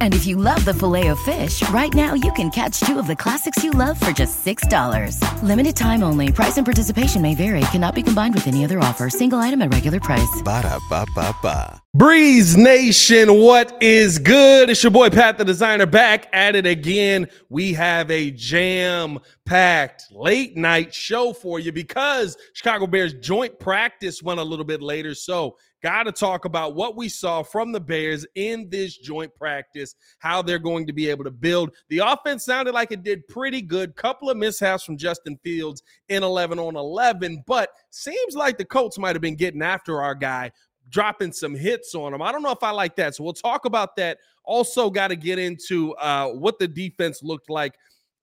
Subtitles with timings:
[0.00, 3.06] And if you love the filet of fish, right now you can catch two of
[3.06, 5.22] the classics you love for just $6.
[5.44, 6.32] Limited time only.
[6.32, 7.60] Price and participation may vary.
[7.70, 9.08] Cannot be combined with any other offer.
[9.08, 10.42] Single item at regular price.
[10.42, 11.80] Ba da ba ba ba.
[11.94, 14.70] Breeze Nation, what is good?
[14.70, 17.28] It's your boy Pat the Designer back at it again.
[17.48, 24.22] We have a jam packed late night show for you because Chicago Bears joint practice
[24.22, 25.14] went a little bit later.
[25.14, 29.94] So, got to talk about what we saw from the Bears in this joint practice,
[30.18, 31.70] how they're going to be able to build.
[31.88, 33.96] The offense sounded like it did pretty good.
[33.96, 38.98] Couple of mishaps from Justin Fields in 11 on 11, but seems like the Colts
[38.98, 40.50] might have been getting after our guy
[40.90, 42.22] dropping some hits on him.
[42.22, 43.14] I don't know if I like that.
[43.14, 44.18] So we'll talk about that.
[44.44, 47.74] Also, got to get into uh, what the defense looked like.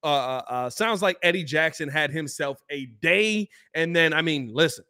[0.03, 3.50] Uh, uh, uh, sounds like Eddie Jackson had himself a day.
[3.73, 4.86] And then, I mean, listen,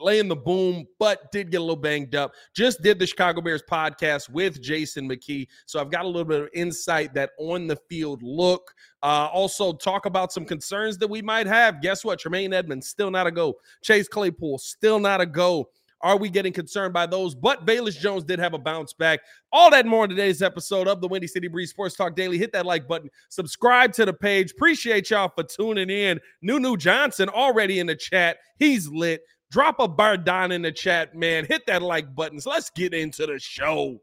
[0.00, 2.32] laying the boom, but did get a little banged up.
[2.54, 5.46] Just did the Chicago Bears podcast with Jason McKee.
[5.66, 8.72] So I've got a little bit of insight that on the field look.
[9.02, 11.80] Uh, also, talk about some concerns that we might have.
[11.80, 12.18] Guess what?
[12.18, 13.54] Tremaine Edmunds still not a go.
[13.82, 15.68] Chase Claypool still not a go.
[16.02, 17.34] Are we getting concerned by those?
[17.34, 19.20] But Velus Jones did have a bounce back.
[19.52, 22.38] All that more in today's episode of the Windy City Breeze Sports Talk Daily.
[22.38, 24.52] Hit that like button, subscribe to the page.
[24.52, 26.18] Appreciate y'all for tuning in.
[26.40, 28.38] New New Johnson already in the chat.
[28.58, 29.20] He's lit.
[29.50, 31.44] Drop a bar down in the chat, man.
[31.44, 32.40] Hit that like button.
[32.40, 34.00] So let's get into the show.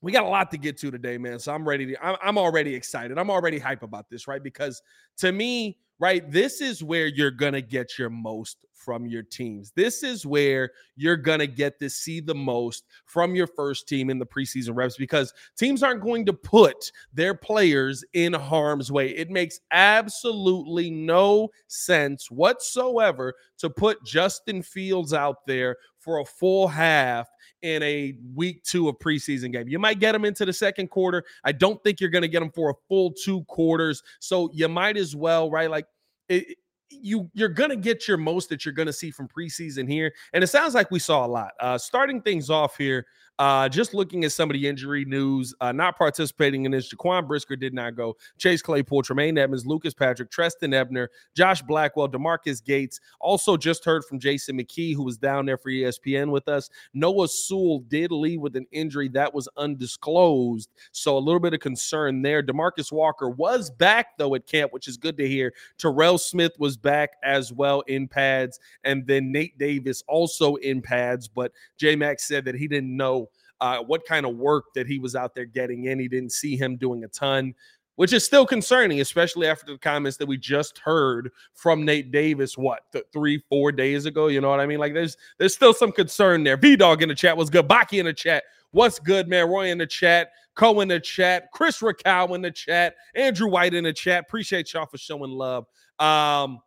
[0.00, 1.40] We got a lot to get to today, man.
[1.40, 3.18] So I'm ready to, I'm, I'm already excited.
[3.18, 4.42] I'm already hype about this, right?
[4.42, 4.80] Because
[5.18, 6.30] to me, right?
[6.30, 9.72] This is where you're going to get your most from your teams.
[9.76, 14.08] This is where you're going to get to see the most from your first team
[14.08, 19.08] in the preseason reps because teams aren't going to put their players in harm's way.
[19.10, 26.68] It makes absolutely no sense whatsoever to put Justin Fields out there for a full
[26.68, 27.28] half
[27.62, 29.68] in a week two of preseason game.
[29.68, 31.24] You might get them into the second quarter.
[31.44, 34.02] I don't think you're going to get them for a full two quarters.
[34.20, 35.70] So you might as well, right?
[35.70, 35.86] Like
[36.28, 36.56] it,
[36.90, 40.46] you you're gonna get your most that you're gonna see from preseason here, and it
[40.46, 41.52] sounds like we saw a lot.
[41.60, 43.06] Uh, starting things off here,
[43.38, 47.28] uh, just looking at some of the injury news, uh, not participating in this, Jaquan
[47.28, 48.16] Brisker did not go.
[48.36, 52.98] Chase Claypool, Tremaine Edmunds, Lucas Patrick, Trestan Ebner, Josh Blackwell, Demarcus Gates.
[53.20, 56.68] Also, just heard from Jason McKee, who was down there for ESPN with us.
[56.94, 61.60] Noah Sewell did leave with an injury that was undisclosed, so a little bit of
[61.60, 62.42] concern there.
[62.42, 65.52] Demarcus Walker was back though at camp, which is good to hear.
[65.78, 71.28] Terrell Smith was back as well in pads, and then Nate Davis also in pads,
[71.28, 73.27] but J Max said that he didn't know
[73.60, 75.98] uh, what kind of work that he was out there getting in.
[75.98, 77.54] He didn't see him doing a ton,
[77.96, 82.56] which is still concerning, especially after the comments that we just heard from Nate Davis.
[82.56, 84.28] What th- three, four days ago?
[84.28, 84.78] You know what I mean?
[84.78, 86.56] Like there's there's still some concern there.
[86.56, 87.68] V Dog in the chat was good.
[87.68, 88.44] Baki in the chat.
[88.70, 89.48] What's good, man?
[89.48, 90.30] Roy in the chat.
[90.54, 91.50] Co in the chat.
[91.52, 92.94] Chris Rakow in the chat.
[93.14, 94.24] Andrew White in the chat.
[94.24, 95.66] Appreciate y'all for showing love.
[95.98, 96.60] Um,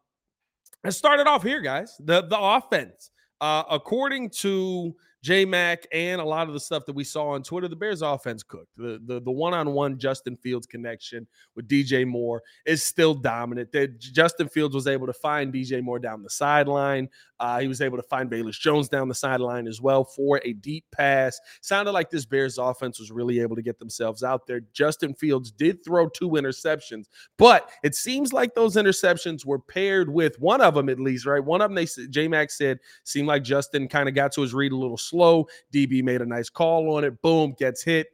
[0.84, 1.96] let's start it off here, guys.
[2.00, 3.12] The the offense.
[3.40, 7.44] Uh, according to J Mac and a lot of the stuff that we saw on
[7.44, 8.72] Twitter, the Bears offense cooked.
[8.76, 13.72] The the one-on-one Justin Fields connection with DJ Moore is still dominant.
[13.72, 17.08] That Justin Fields was able to find DJ Moore down the sideline.
[17.40, 20.54] Uh, he was able to find Velus Jones down the sideline as well for a
[20.54, 21.40] deep pass.
[21.62, 24.62] Sounded like this Bears offense was really able to get themselves out there.
[24.74, 27.06] Justin Fields did throw two interceptions,
[27.38, 31.44] but it seems like those interceptions were paired with one of them at least, right?
[31.44, 34.54] One of them, they J Mac said, seemed like Justin kind of got to his
[34.54, 35.48] read a little slow.
[35.74, 37.22] DB made a nice call on it.
[37.22, 38.08] Boom, gets hit.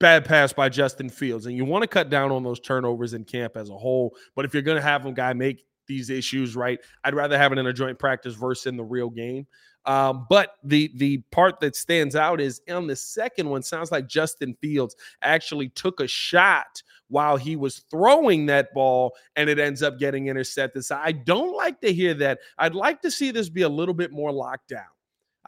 [0.00, 1.46] Bad pass by Justin Fields.
[1.46, 4.14] And you want to cut down on those turnovers in camp as a whole.
[4.36, 7.52] But if you're going to have a guy make these issues right, I'd rather have
[7.52, 9.46] it in a joint practice versus in the real game.
[9.86, 14.06] Um, but the the part that stands out is on the second one, sounds like
[14.06, 19.82] Justin Fields actually took a shot while he was throwing that ball and it ends
[19.82, 20.84] up getting intercepted.
[20.84, 22.38] So I don't like to hear that.
[22.58, 24.84] I'd like to see this be a little bit more locked down.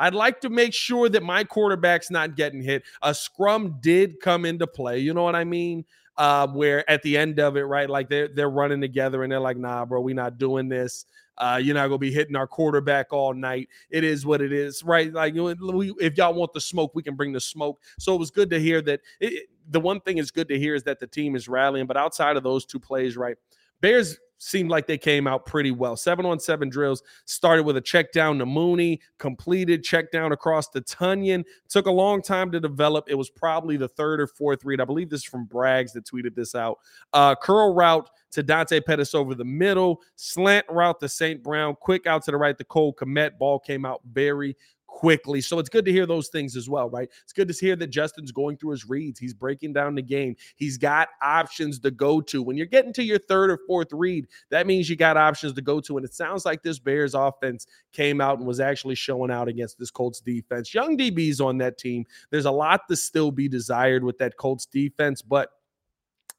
[0.01, 2.83] I'd like to make sure that my quarterback's not getting hit.
[3.03, 4.99] A scrum did come into play.
[4.99, 5.85] You know what I mean?
[6.17, 9.41] Uh, where at the end of it, right, like they're they're running together and they're
[9.41, 11.07] like, "Nah, bro, we're not doing this.
[11.39, 13.69] Uh, you're not gonna be hitting our quarterback all night.
[13.91, 15.13] It is what it is, right?
[15.13, 17.81] Like, we, if y'all want the smoke, we can bring the smoke.
[17.99, 19.01] So it was good to hear that.
[19.21, 21.87] It, the one thing is good to hear is that the team is rallying.
[21.87, 23.37] But outside of those two plays, right,
[23.81, 25.97] Bears seemed like they came out pretty well.
[25.97, 30.69] Seven on seven drills started with a check down to Mooney, completed check down across
[30.69, 31.45] to Tonyan.
[31.69, 33.05] Took a long time to develop.
[33.09, 34.81] It was probably the third or fourth read.
[34.81, 36.79] I believe this is from Braggs that tweeted this out.
[37.13, 41.43] Uh, curl route to Dante Pettis over the middle, slant route to St.
[41.43, 43.39] Brown, quick out to the right to Cole Kmet.
[43.39, 44.57] Ball came out very
[45.01, 45.41] quickly.
[45.41, 47.09] So it's good to hear those things as well, right?
[47.23, 49.19] It's good to hear that Justin's going through his reads.
[49.19, 50.37] He's breaking down the game.
[50.57, 52.43] He's got options to go to.
[52.43, 55.63] When you're getting to your third or fourth read, that means you got options to
[55.63, 55.97] go to.
[55.97, 59.79] And it sounds like this Bears offense came out and was actually showing out against
[59.79, 60.75] this Colts defense.
[60.75, 62.05] Young DBs on that team.
[62.29, 65.49] There's a lot to still be desired with that Colts defense, but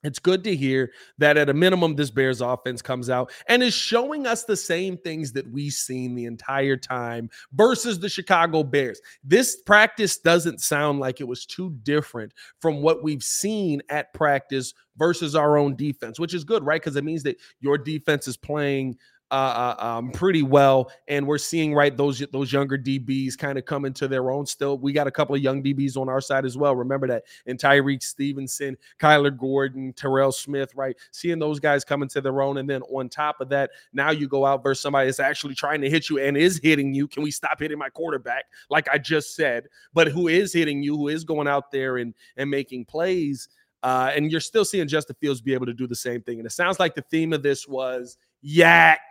[0.04, 3.74] it's good to hear that at a minimum, this Bears offense comes out and is
[3.74, 9.00] showing us the same things that we've seen the entire time versus the Chicago Bears.
[9.24, 14.74] This practice doesn't sound like it was too different from what we've seen at practice
[14.98, 16.82] versus our own defense, which is good, right?
[16.82, 18.98] Because it means that your defense is playing
[19.32, 23.66] uh, uh, um, pretty well, and we're seeing right those those younger DBs kind of
[23.66, 24.46] come into their own.
[24.46, 26.76] Still, we got a couple of young DBs on our side as well.
[26.76, 30.98] Remember that and Tyrique Stevenson, Kyler Gordon, Terrell Smith, right?
[31.12, 34.28] Seeing those guys come into their own, and then on top of that, now you
[34.28, 37.08] go out versus somebody that's actually trying to hit you and is hitting you.
[37.08, 39.68] Can we stop hitting my quarterback, like I just said?
[39.94, 40.98] But who is hitting you?
[40.98, 43.48] Who is going out there and and making plays?
[43.84, 46.38] Uh, and you're still seeing Justin Fields be able to do the same thing.
[46.38, 49.02] And it sounds like the theme of this was yak.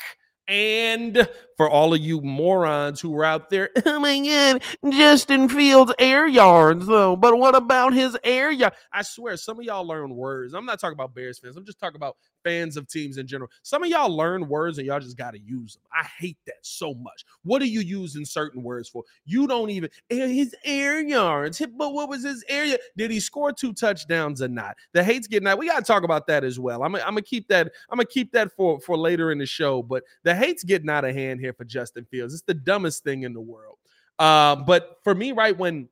[0.48, 4.62] And for all of you morons who were out there, oh my God,
[4.92, 7.14] Justin Fields air yards, though.
[7.14, 8.72] But what about his air yard?
[8.92, 10.52] I swear, some of y'all learn words.
[10.52, 11.56] I'm not talking about Bears fans.
[11.56, 13.50] I'm just talking about fans of teams in general.
[13.62, 15.82] Some of y'all learn words and y'all just got to use them.
[15.92, 17.24] I hate that so much.
[17.42, 19.04] What are you using certain words for?
[19.24, 21.60] You don't even his air yards.
[21.76, 22.78] But what was his area?
[22.96, 24.76] Did he score two touchdowns or not?
[24.92, 25.58] The hate's getting out.
[25.58, 26.82] We got to talk about that as well.
[26.82, 27.72] I'm, gonna keep that.
[27.90, 29.82] I'm gonna keep that for for later in the show.
[29.82, 32.34] But the hate's getting out of hand here for Justin Fields.
[32.34, 33.78] It's the dumbest thing in the world.
[34.18, 35.88] Uh, but for me, right when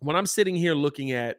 [0.00, 1.38] when I'm sitting here looking at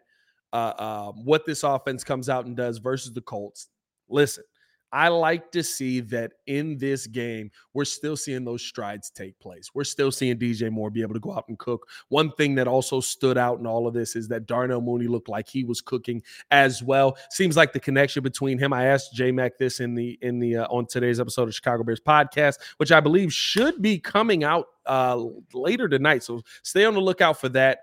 [0.53, 3.67] uh, uh, what this offense comes out and does versus the Colts,
[4.09, 4.43] Listen,
[4.91, 9.69] I like to see that in this game, we're still seeing those strides take place.
[9.73, 11.87] We're still seeing DJ Moore be able to go out and cook.
[12.07, 15.27] One thing that also stood out in all of this is that Darnell Mooney looked
[15.27, 17.17] like he was cooking as well.
[17.31, 18.71] Seems like the connection between him.
[18.71, 21.83] I asked J Mac this in the in the uh, on today's episode of Chicago
[21.83, 25.21] Bears podcast, which I believe should be coming out uh,
[25.53, 26.23] later tonight.
[26.23, 27.79] So stay on the lookout for that.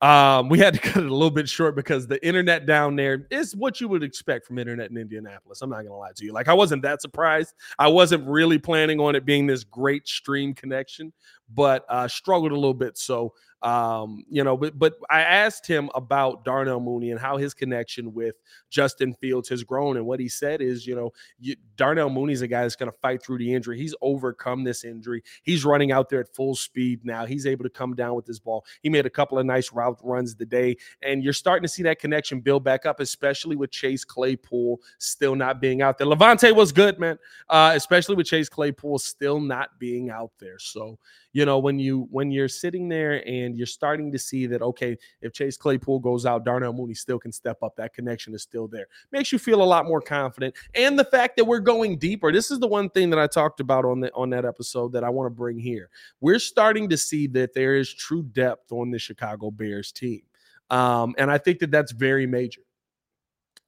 [0.00, 3.26] Um, we had to cut it a little bit short because the internet down there
[3.30, 5.60] is what you would expect from internet in Indianapolis.
[5.60, 6.32] I'm not gonna lie to you.
[6.32, 7.54] Like I wasn't that surprised.
[7.78, 11.12] I wasn't really planning on it being this great stream connection,
[11.54, 12.96] but uh struggled a little bit.
[12.96, 17.52] So um, you know, but but I asked him about Darnell Mooney and how his
[17.52, 18.36] connection with
[18.70, 22.48] Justin Fields has grown, and what he said is, you know, you, Darnell Mooney's a
[22.48, 23.78] guy that's going to fight through the injury.
[23.78, 25.22] He's overcome this injury.
[25.42, 27.26] He's running out there at full speed now.
[27.26, 28.64] He's able to come down with this ball.
[28.82, 31.98] He made a couple of nice route runs today, and you're starting to see that
[31.98, 36.06] connection build back up, especially with Chase Claypool still not being out there.
[36.06, 37.18] Levante was good, man,
[37.50, 40.58] uh, especially with Chase Claypool still not being out there.
[40.58, 40.98] So
[41.32, 44.96] you know when you when you're sitting there and you're starting to see that okay
[45.22, 47.74] if chase claypool goes out darnell mooney still can step up.
[47.76, 48.86] That connection is still there.
[49.12, 50.54] Makes you feel a lot more confident.
[50.74, 52.32] And the fact that we're going deeper.
[52.32, 55.04] This is the one thing that i talked about on the on that episode that
[55.04, 55.88] i want to bring here.
[56.20, 60.22] We're starting to see that there is true depth on the chicago bears team.
[60.70, 62.60] Um, and i think that that's very major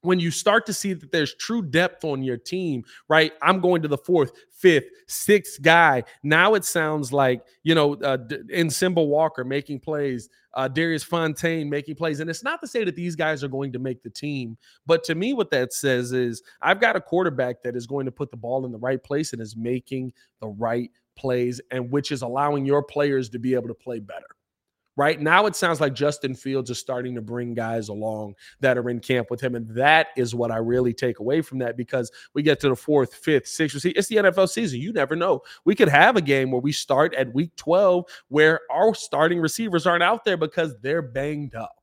[0.03, 3.33] when you start to see that there's true depth on your team, right?
[3.41, 6.05] I'm going to the fourth, fifth, sixth guy.
[6.23, 8.19] Now it sounds like, you know, uh,
[8.69, 12.21] Simba Walker making plays, uh, Darius Fontaine making plays.
[12.21, 15.05] And it's not to say that these guys are going to make the team, but
[15.05, 18.31] to me, what that says is I've got a quarterback that is going to put
[18.31, 22.23] the ball in the right place and is making the right plays, and which is
[22.23, 24.27] allowing your players to be able to play better
[24.97, 28.91] right now it sounds like Justin Fields is starting to bring guys along that are
[28.91, 29.55] in camp with him.
[29.55, 32.77] And that is what I really take away from that because we get to the
[32.77, 33.85] fourth, fifth, sixth.
[33.85, 34.81] It's the NFL season.
[34.81, 35.43] You never know.
[35.65, 39.87] We could have a game where we start at week 12 where our starting receivers
[39.87, 41.82] aren't out there because they're banged up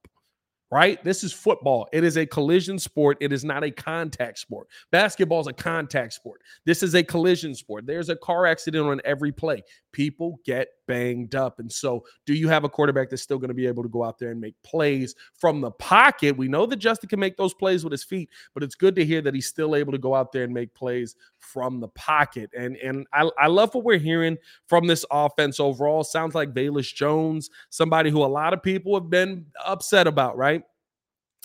[0.72, 1.04] right?
[1.04, 1.88] This is football.
[1.92, 3.18] It is a collision sport.
[3.22, 4.68] It is not a contact sport.
[4.92, 6.42] Basketball is a contact sport.
[6.66, 7.88] This is a collision sport.
[7.88, 9.64] There's a car accident on every play.
[9.92, 11.60] People get banged up.
[11.60, 14.04] And so, do you have a quarterback that's still going to be able to go
[14.04, 16.38] out there and make plays from the pocket?
[16.38, 19.06] We know that Justin can make those plays with his feet, but it's good to
[19.06, 22.52] hear that he's still able to go out there and make plays from the pocket.
[22.56, 26.04] And and I, I love what we're hearing from this offense overall.
[26.04, 30.59] Sounds like Velus Jones, somebody who a lot of people have been upset about, right?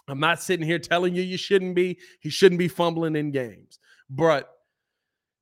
[0.08, 1.98] I'm not sitting here telling you you shouldn't be.
[2.20, 3.78] He shouldn't be fumbling in games.
[4.10, 4.50] But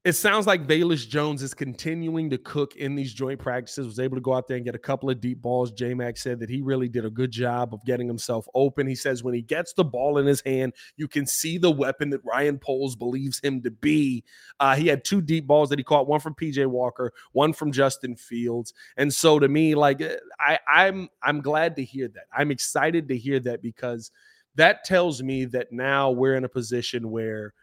[0.05, 4.17] it sounds like Velus Jones is continuing to cook in these joint practices, was able
[4.17, 5.71] to go out there and get a couple of deep balls.
[5.71, 8.89] J Mac said that he really did a good job of getting himself open.
[8.89, 12.11] He says when he gets the ball in his hand, you can see the weapon
[12.11, 14.25] that Ryan Poles believes him to be.
[14.59, 17.71] Uh, he had two deep balls that he caught, one from PJ Walker, one from
[17.71, 18.75] Justin Fields.
[18.97, 22.25] And so to me, like eh, I, I'm I'm glad to hear that.
[22.37, 24.11] I'm excited to hear that because
[24.57, 27.55] that tells me that now we're in a position where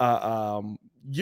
[0.00, 0.78] uh, um,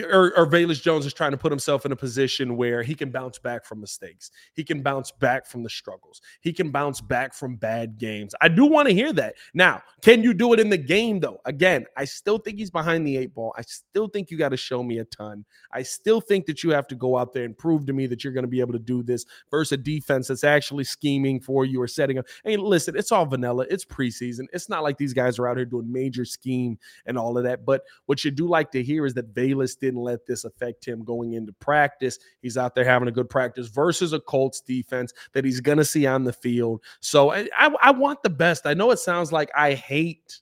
[0.09, 3.11] or, or Velus Jones is trying to put himself in a position where he can
[3.11, 4.31] bounce back from mistakes.
[4.53, 6.21] He can bounce back from the struggles.
[6.41, 8.33] He can bounce back from bad games.
[8.41, 9.35] I do want to hear that.
[9.53, 11.39] Now, can you do it in the game, though?
[11.45, 13.53] Again, I still think he's behind the eight ball.
[13.57, 15.45] I still think you got to show me a ton.
[15.71, 18.23] I still think that you have to go out there and prove to me that
[18.23, 21.65] you're going to be able to do this versus a defense that's actually scheming for
[21.65, 22.25] you or setting up.
[22.45, 23.65] And listen, it's all vanilla.
[23.69, 24.45] It's preseason.
[24.53, 27.65] It's not like these guys are out here doing major scheme and all of that.
[27.65, 29.33] But what you do like to hear is that
[29.75, 32.19] Didn't let this affect him going into practice.
[32.41, 35.85] He's out there having a good practice versus a Colts defense that he's going to
[35.85, 36.81] see on the field.
[36.99, 38.65] So I, I, I, want the best.
[38.65, 40.39] I know it sounds like I hate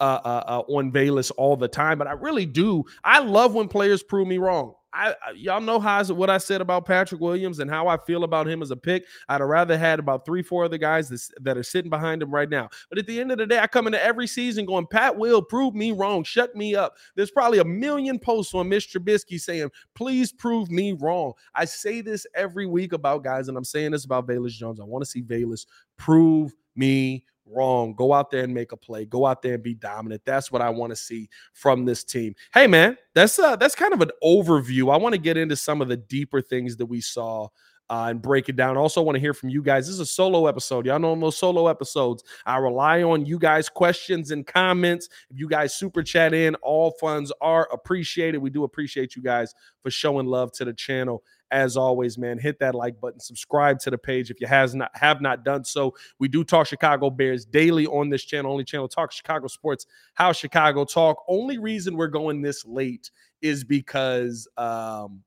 [0.00, 2.84] uh, uh, uh, on Velus all the time, but I really do.
[3.04, 4.74] I love when players prove me wrong.
[4.94, 8.48] I, y'all know how what I said about Patrick Williams and how I feel about
[8.48, 9.04] him as a pick.
[9.28, 12.30] I'd have rather had about three, four other guys that, that are sitting behind him
[12.30, 12.68] right now.
[12.88, 15.42] But at the end of the day, I come into every season going, Pat will
[15.42, 16.96] prove me wrong, shut me up.
[17.16, 18.96] There's probably a million posts on Mr.
[18.96, 21.32] Trubisky saying, please prove me wrong.
[21.54, 24.78] I say this every week about guys, and I'm saying this about Velus Jones.
[24.78, 27.94] I want to see Velus prove me wrong.
[27.94, 29.04] Go out there and make a play.
[29.04, 30.22] Go out there and be dominant.
[30.24, 32.34] That's what I want to see from this team.
[32.52, 34.92] Hey man, that's uh that's kind of an overview.
[34.92, 37.48] I want to get into some of the deeper things that we saw
[37.90, 38.76] uh, and break it down.
[38.76, 39.86] Also, want to hear from you guys.
[39.86, 40.86] This is a solo episode.
[40.86, 42.24] Y'all know those solo episodes.
[42.46, 45.08] I rely on you guys' questions and comments.
[45.30, 48.38] If you guys super chat in, all funds are appreciated.
[48.38, 51.22] We do appreciate you guys for showing love to the channel
[51.54, 54.90] as always, man, hit that like button, subscribe to the page if you has not
[54.94, 55.94] have not done so.
[56.18, 60.32] We do talk Chicago Bears daily on this channel, only channel talk Chicago sports, how
[60.32, 61.24] Chicago talk.
[61.28, 65.22] Only reason we're going this late is because um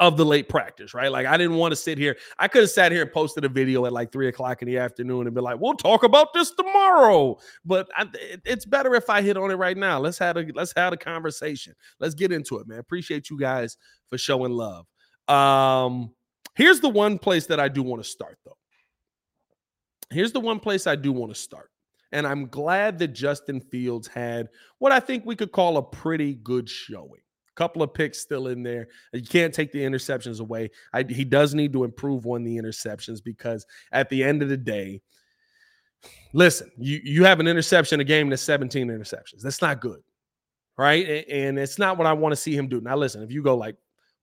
[0.00, 1.12] of the late practice, right?
[1.12, 2.16] Like I didn't want to sit here.
[2.36, 4.76] I could have sat here and posted a video at like three o'clock in the
[4.76, 9.08] afternoon and be like, "We'll talk about this tomorrow." But I, it, it's better if
[9.08, 10.00] I hit on it right now.
[10.00, 11.74] Let's have a let's have a conversation.
[12.00, 12.80] Let's get into it, man.
[12.80, 13.76] Appreciate you guys
[14.10, 14.86] for showing love.
[15.28, 16.12] Um,
[16.54, 18.56] here's the one place that I do want to start, though.
[20.10, 21.70] Here's the one place I do want to start.
[22.12, 24.48] And I'm glad that Justin Fields had
[24.78, 27.22] what I think we could call a pretty good showing.
[27.48, 28.88] A couple of picks still in there.
[29.12, 30.70] You can't take the interceptions away.
[30.92, 34.56] I, he does need to improve on the interceptions because at the end of the
[34.56, 35.00] day,
[36.34, 39.40] listen, you, you have an interception a game that's 17 interceptions.
[39.42, 40.00] That's not good.
[40.78, 41.26] Right.
[41.28, 42.80] And it's not what I want to see him do.
[42.80, 43.76] Now, listen, if you go like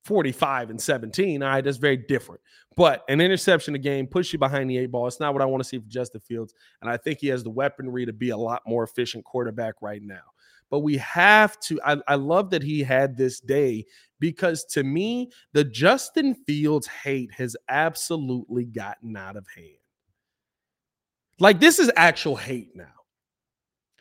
[0.06, 1.44] 45 and 17.
[1.44, 2.42] All right, that's very different.
[2.76, 5.08] But an interception a game, push you behind the eight ball.
[5.08, 6.54] It's not what I want to see for Justin Fields.
[6.82, 10.02] And I think he has the weaponry to be a lot more efficient quarterback right
[10.02, 10.22] now.
[10.70, 13.86] But we have to, I, I love that he had this day
[14.20, 19.68] because to me, the Justin Fields hate has absolutely gotten out of hand.
[21.40, 22.99] Like this is actual hate now.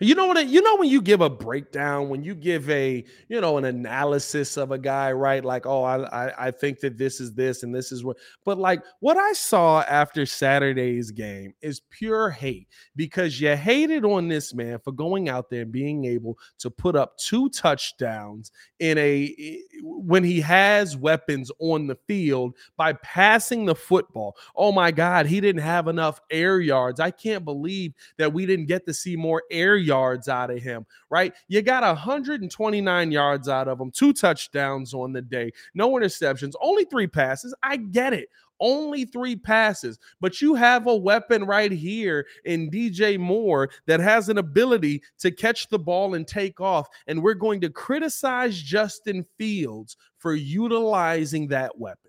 [0.01, 0.47] You know what?
[0.47, 4.57] You know when you give a breakdown, when you give a you know an analysis
[4.57, 5.45] of a guy, right?
[5.45, 8.17] Like, oh, I I, I think that this is this and this is what.
[8.45, 14.29] But like what I saw after Saturday's game is pure hate because you hated on
[14.29, 18.99] this man for going out there and being able to put up two touchdowns in
[18.99, 24.37] a when he has weapons on the field by passing the football.
[24.55, 27.01] Oh my God, he didn't have enough air yards.
[27.01, 30.87] I can't believe that we didn't get to see more air yards out of him,
[31.11, 31.35] right?
[31.49, 36.85] You got 129 yards out of him, two touchdowns on the day, no interceptions, only
[36.85, 37.55] three passes.
[37.63, 38.29] I get it
[38.61, 44.29] only three passes, but you have a weapon right here in DJ Moore that has
[44.29, 46.89] an ability to catch the ball and take off.
[47.07, 52.08] And we're going to criticize Justin Fields for utilizing that weapon.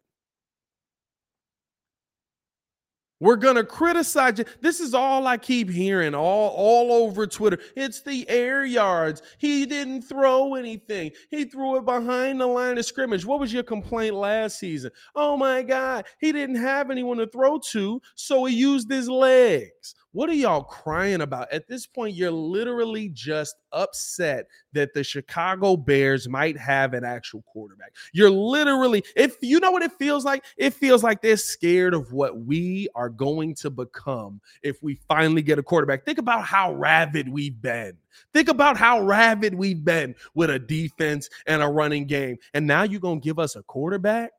[3.19, 4.45] We're gonna criticize you.
[4.61, 7.59] This is all I keep hearing all, all over Twitter.
[7.75, 9.21] It's the air yards.
[9.37, 11.11] He didn't throw anything.
[11.29, 13.25] He threw it behind the line of scrimmage.
[13.25, 14.91] What was your complaint last season?
[15.15, 19.95] Oh my God, he didn't have anyone to throw to, so he used his legs.
[20.19, 21.49] What are y'all crying about?
[21.49, 27.41] At this point, you're literally just upset that the Chicago Bears might have an actual
[27.43, 27.95] quarterback.
[28.11, 32.11] You're literally, if you know what it feels like, it feels like they're scared of
[32.11, 36.03] what we are going to become if we finally get a quarterback.
[36.03, 37.93] Think about how rabid we've been.
[38.33, 42.39] Think about how rabid we've been with a defense and a running game.
[42.53, 44.31] And now you're going to give us a quarterback?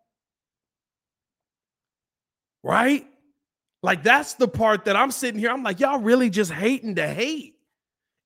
[2.62, 3.09] Right?
[3.82, 5.50] Like that's the part that I'm sitting here.
[5.50, 7.54] I'm like, y'all really just hating to hate.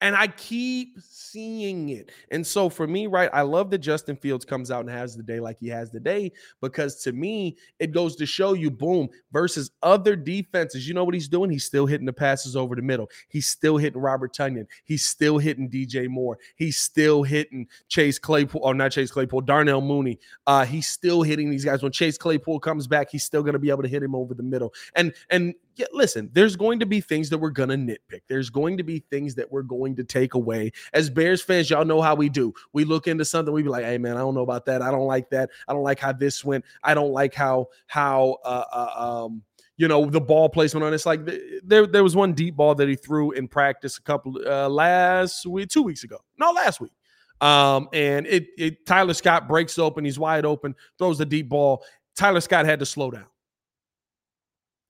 [0.05, 2.13] And I keep seeing it.
[2.31, 5.23] And so for me, right, I love that Justin Fields comes out and has the
[5.23, 6.31] day like he has the day
[6.61, 10.87] because to me, it goes to show you, boom, versus other defenses.
[10.87, 11.49] You know what he's doing?
[11.49, 13.09] He's still hitting the passes over the middle.
[13.31, 14.67] He's still hitting Robert Tonyan.
[14.85, 16.37] He's still hitting DJ Moore.
[16.57, 20.19] He's still hitting Chase Claypool, or oh, not Chase Claypool, Darnell Mooney.
[20.47, 21.83] Uh, he's still hitting these guys.
[21.83, 24.35] When Chase Claypool comes back, he's still going to be able to hit him over
[24.35, 24.75] the middle.
[24.97, 28.21] And and yeah, listen, there's going to be things that we're going to nitpick.
[28.29, 30.73] There's going to be things that we're going to take away.
[30.93, 32.55] As Bears fans, y'all know how we do.
[32.73, 34.83] We look into something, we be like, "Hey, man, I don't know about that.
[34.83, 35.51] I don't like that.
[35.67, 36.65] I don't like how this went.
[36.83, 39.43] I don't like how how uh, uh um."
[39.77, 41.21] you know the ball placement on it's like
[41.65, 45.45] there there was one deep ball that he threw in practice a couple uh last
[45.47, 46.93] week two weeks ago no last week
[47.41, 51.83] um and it it Tyler Scott breaks open he's wide open throws the deep ball
[52.15, 53.27] Tyler Scott had to slow down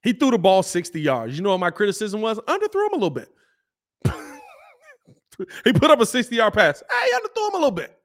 [0.05, 1.37] he threw the ball 60 yards.
[1.37, 2.39] You know what my criticism was?
[2.41, 3.31] Underthrew him a little bit.
[5.65, 6.83] he put up a 60 yard pass.
[6.89, 7.99] Hey, underthrew him a little bit.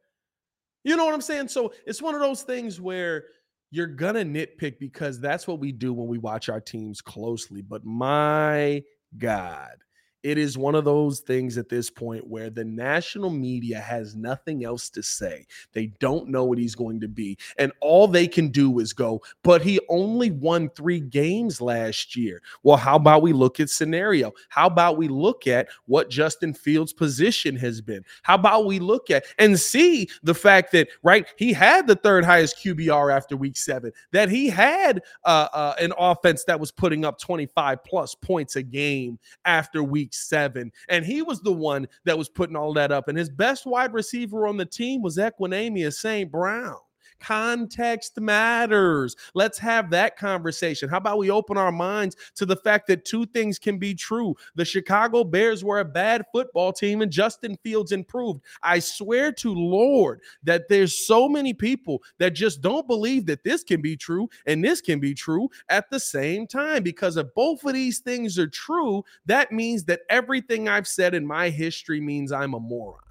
[0.86, 1.50] You know what I'm saying?
[1.50, 3.26] So it's one of those things where
[3.70, 7.62] you're gonna nitpick because that's what we do when we watch our teams closely.
[7.62, 8.82] But my
[9.18, 9.76] God,
[10.24, 14.66] it is one of those things at this point where the national media has nothing
[14.66, 15.46] else to say.
[15.72, 17.38] They don't know what he's going to be.
[17.58, 22.42] And all they can do is go, but he only won three games last year.
[22.64, 24.34] Well, how about we look at scenario?
[24.50, 28.04] How about we look at what Justin Fields' position has been?
[28.24, 32.26] How about we look at and see the fact that, right, he had the third
[32.26, 37.06] highest QBR after week seven, that he had uh, uh, an offense that was putting
[37.06, 40.72] up 25 plus points a game after week week seven.
[40.88, 43.08] And he was the one that was putting all that up.
[43.08, 46.32] And his best wide receiver on the team was Equanimeous St.
[46.32, 46.78] Brown.
[47.20, 49.16] Context matters.
[49.34, 50.90] Let's have that conversation.
[50.90, 54.36] How about we open our minds to the fact that two things can be true?
[54.56, 58.42] The Chicago Bears were a bad football team and Justin Fields improved.
[58.64, 63.64] I swear to Lord that there's so many people that just don't believe that this
[63.64, 67.64] can be true and this can be true at the same time because if both
[67.66, 72.32] of these things are true, that means that everything I've said in my history means
[72.32, 73.09] I'm a moron.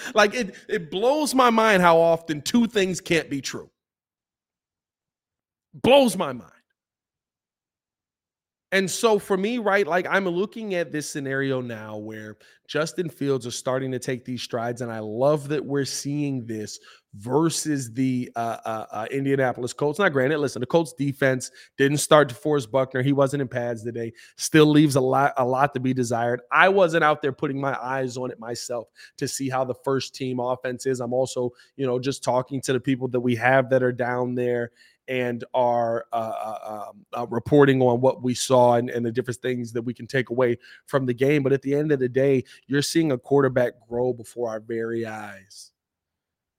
[0.14, 3.70] like it, it blows my mind how often two things can't be true.
[5.74, 6.50] Blows my mind.
[8.72, 12.36] And so for me, right, like I'm looking at this scenario now where
[12.68, 16.78] Justin Fields is starting to take these strides, and I love that we're seeing this
[17.14, 19.98] versus the uh, uh, uh, Indianapolis Colts.
[19.98, 23.02] Now, granted, listen, the Colts defense didn't start DeForest Buckner.
[23.02, 24.12] He wasn't in pads today.
[24.36, 26.40] Still leaves a lot, a lot to be desired.
[26.52, 30.14] I wasn't out there putting my eyes on it myself to see how the first
[30.14, 31.00] team offense is.
[31.00, 34.36] I'm also, you know, just talking to the people that we have that are down
[34.36, 34.70] there
[35.10, 39.40] and are uh, uh, um, uh, reporting on what we saw and, and, the different
[39.40, 41.42] things that we can take away from the game.
[41.42, 45.04] But at the end of the day, you're seeing a quarterback grow before our very
[45.04, 45.72] eyes.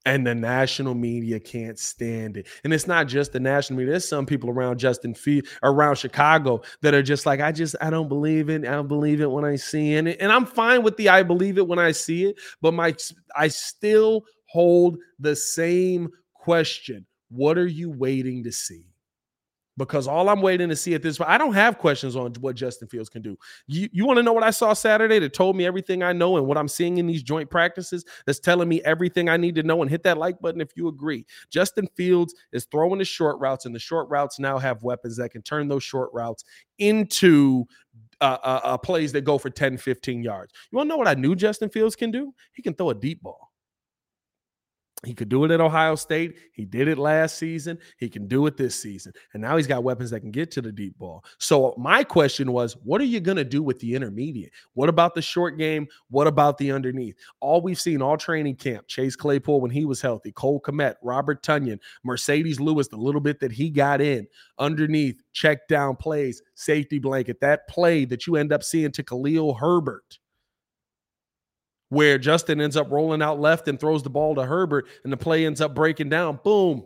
[0.06, 2.48] And the national media can't stand it.
[2.64, 3.92] And it's not just the national media.
[3.92, 7.90] There's some people around Justin Field, around Chicago that are just like, I just, I
[7.90, 8.66] don't believe it.
[8.66, 10.18] I don't believe it when I see it.
[10.20, 12.40] And I'm fine with the I believe it when I see it.
[12.62, 12.96] But my
[13.36, 18.86] I still hold the same question what are you waiting to see?
[19.78, 22.58] Because all I'm waiting to see at this point, I don't have questions on what
[22.58, 23.38] Justin Fields can do.
[23.68, 26.36] You, you want to know what I saw Saturday that told me everything I know
[26.36, 29.64] and what I'm seeing in these joint practices that's telling me everything I need to
[29.64, 31.26] know and hit that like button if you agree.
[31.50, 35.32] Justin Fields is throwing the short routes, and the short routes now have weapons that
[35.32, 36.44] can turn those short routes
[36.78, 37.66] into
[38.20, 40.54] uh, uh, uh, plays that go for 10, 15 yards.
[40.70, 42.34] You want to know what I knew Justin Fields can do?
[42.52, 43.51] He can throw a deep ball.
[45.04, 46.36] He could do it at Ohio State.
[46.54, 47.80] He did it last season.
[47.98, 49.14] He can do it this season.
[49.34, 51.26] And now he's got weapons that can get to the deep ball.
[51.40, 54.52] So my question was, what are you going to do with the intermediate?
[54.74, 55.88] What about the short game?
[56.10, 57.16] What about the underneath?
[57.40, 61.42] All we've seen all training camp, Chase Claypool when he was healthy, Cole Kmet, Robert
[61.42, 64.28] Tonyan, Marcedes Lewis, the little bit that he got in
[64.60, 69.56] underneath, check down plays, safety blanket, that play that you end up seeing to Khalil
[69.56, 70.20] Herbert
[71.92, 75.18] where Justin ends up rolling out left and throws the ball to Herbert, and the
[75.18, 76.40] play ends up breaking down.
[76.42, 76.86] Boom.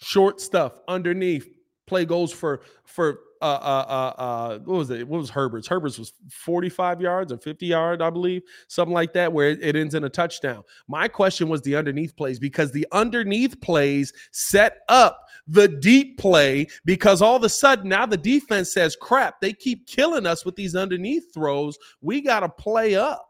[0.00, 1.48] Short stuff underneath.
[1.84, 5.08] play goes for for uh, uh, uh, uh, what was it?
[5.08, 5.66] What was Herbert's?
[5.66, 9.74] Herbert's was 45 yards or 50 yard, I believe, something like that, where it, it
[9.74, 10.62] ends in a touchdown.
[10.86, 16.68] My question was the underneath plays because the underneath plays set up the deep play
[16.84, 20.54] because all of a sudden now the defense says, crap, they keep killing us with
[20.54, 21.76] these underneath throws.
[22.00, 23.27] We got to play up.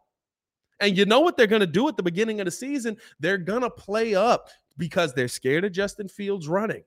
[0.81, 2.97] And you know what they're going to do at the beginning of the season?
[3.21, 6.85] They're going to play up because they're scared of Justin Fields running.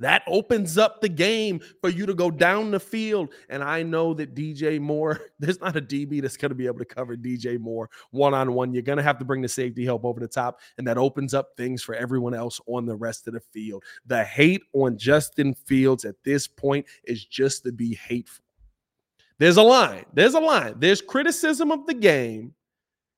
[0.00, 3.30] That opens up the game for you to go down the field.
[3.48, 6.78] And I know that DJ Moore, there's not a DB that's going to be able
[6.80, 8.72] to cover DJ Moore one on one.
[8.72, 10.60] You're going to have to bring the safety help over the top.
[10.78, 13.84] And that opens up things for everyone else on the rest of the field.
[14.06, 18.43] The hate on Justin Fields at this point is just to be hateful.
[19.38, 20.04] There's a line.
[20.12, 20.74] There's a line.
[20.78, 22.54] There's criticism of the game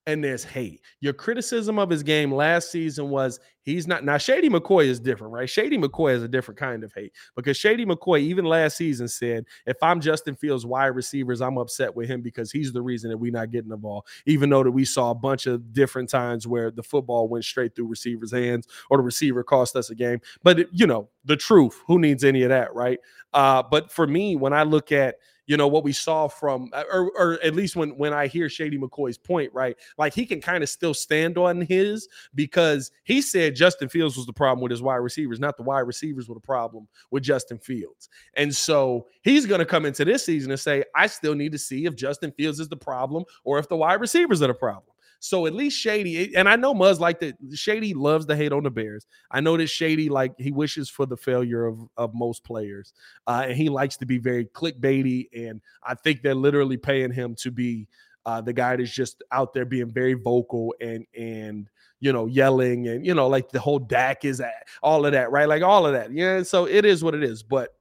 [0.07, 0.81] and there's hate.
[1.01, 5.33] Your criticism of his game last season was he's not now Shady McCoy is different,
[5.33, 5.51] right?
[5.51, 9.45] Shady McCoy is a different kind of hate because Shady McCoy even last season said,
[9.67, 13.19] if I'm Justin Fields wide receivers, I'm upset with him because he's the reason that
[13.19, 14.07] we're not getting the ball.
[14.27, 17.75] Even though that we saw a bunch of different times where the football went straight
[17.75, 20.21] through receivers' hands or the receiver cost us a game.
[20.45, 23.01] But you know, the truth, who needs any of that, right?
[23.35, 26.85] Uh, but for me, when I look at you know what we saw from uh,
[26.93, 29.77] or, or at least when when i hear shady mccoy's point right?
[29.99, 34.27] Like he can kind of still stand on his because he said justin fields was
[34.27, 37.59] the problem with his wide receivers not the wide receivers were the problem with justin
[37.59, 38.09] fields.
[38.35, 41.59] And so he's going to come into this season and say i still need to
[41.59, 44.96] see if justin fields is the problem or if the wide receivers are the problem
[45.21, 47.37] so at least Shady, and I know Muzz like that.
[47.55, 49.07] Shady loves to hate on the Bears.
[49.31, 52.93] I know that Shady like he wishes for the failure of of most players,
[53.27, 55.29] uh, and he likes to be very clickbaity.
[55.35, 57.89] And I think they're literally paying him to be
[58.27, 61.69] uh, the guy that's just out there being very vocal and and
[62.01, 65.31] you know yelling and you know like the whole Dak is at all of that,
[65.31, 65.49] right?
[65.49, 66.13] Like all of that.
[66.13, 66.43] Yeah.
[66.43, 67.43] So it is what it is.
[67.43, 67.75] But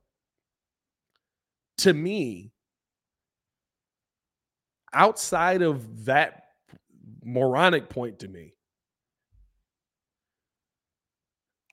[1.79, 2.51] to me,
[4.93, 6.44] outside of that
[7.25, 8.53] moronic point to me.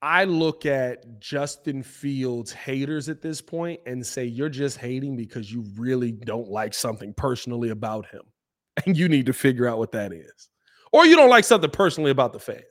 [0.01, 5.53] I look at Justin Fields haters at this point and say, you're just hating because
[5.53, 8.23] you really don't like something personally about him.
[8.87, 10.49] And you need to figure out what that is.
[10.93, 12.63] Or you don't like something personally about the fans.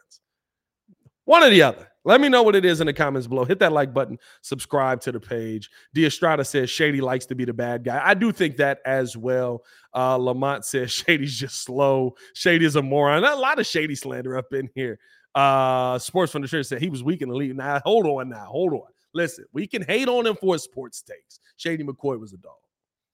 [1.25, 1.87] One or the other.
[2.03, 3.45] Let me know what it is in the comments below.
[3.45, 5.69] Hit that like button, subscribe to the page.
[5.93, 8.01] De Estrada says Shady likes to be the bad guy.
[8.03, 9.63] I do think that as well.
[9.93, 12.15] Uh, Lamont says Shady's just slow.
[12.33, 13.23] Shady is a moron.
[13.23, 14.99] A lot of Shady slander up in here.
[15.33, 17.55] Uh, Sports from the Church said he was weak in the league.
[17.55, 18.45] Now, hold on now.
[18.45, 18.87] Hold on.
[19.13, 21.39] Listen, we can hate on him for his sports takes.
[21.57, 22.53] Shady McCoy was a dog.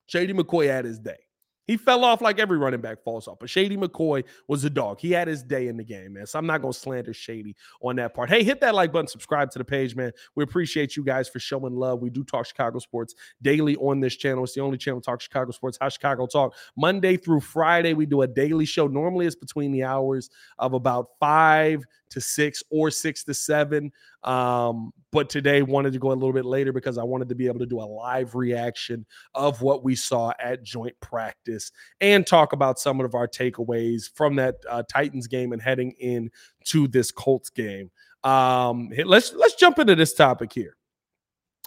[0.07, 1.17] Shady McCoy had his day.
[1.67, 3.37] He fell off like every running back falls off.
[3.39, 4.99] But Shady McCoy was a dog.
[4.99, 6.25] He had his day in the game, man.
[6.25, 8.29] So I'm not going to slander Shady on that part.
[8.29, 10.11] Hey, hit that like button, subscribe to the page, man.
[10.35, 12.01] We appreciate you guys for showing love.
[12.01, 14.45] We do talk Chicago sports daily on this channel.
[14.45, 16.55] It's the only channel talk Chicago sports, how Chicago talk.
[16.77, 18.87] Monday through Friday, we do a daily show.
[18.87, 23.91] Normally, it's between the hours of about five to six or six to seven.
[24.23, 27.47] Um, but today wanted to go a little bit later because I wanted to be
[27.47, 32.53] able to do a live reaction of what we saw at joint practice and talk
[32.53, 36.29] about some of our takeaways from that uh, Titans game and heading in
[36.65, 37.91] to this Colts game.
[38.23, 40.75] Um, let's let's jump into this topic here.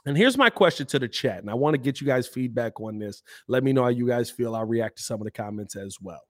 [0.06, 2.80] And here's my question to the chat, and I want to get you guys feedback
[2.80, 3.22] on this.
[3.48, 4.54] Let me know how you guys feel.
[4.54, 6.22] I'll react to some of the comments as well.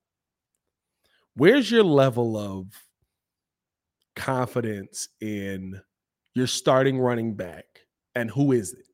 [1.35, 2.66] Where's your level of
[4.16, 5.81] confidence in
[6.35, 7.64] your starting running back
[8.14, 8.87] and who is it?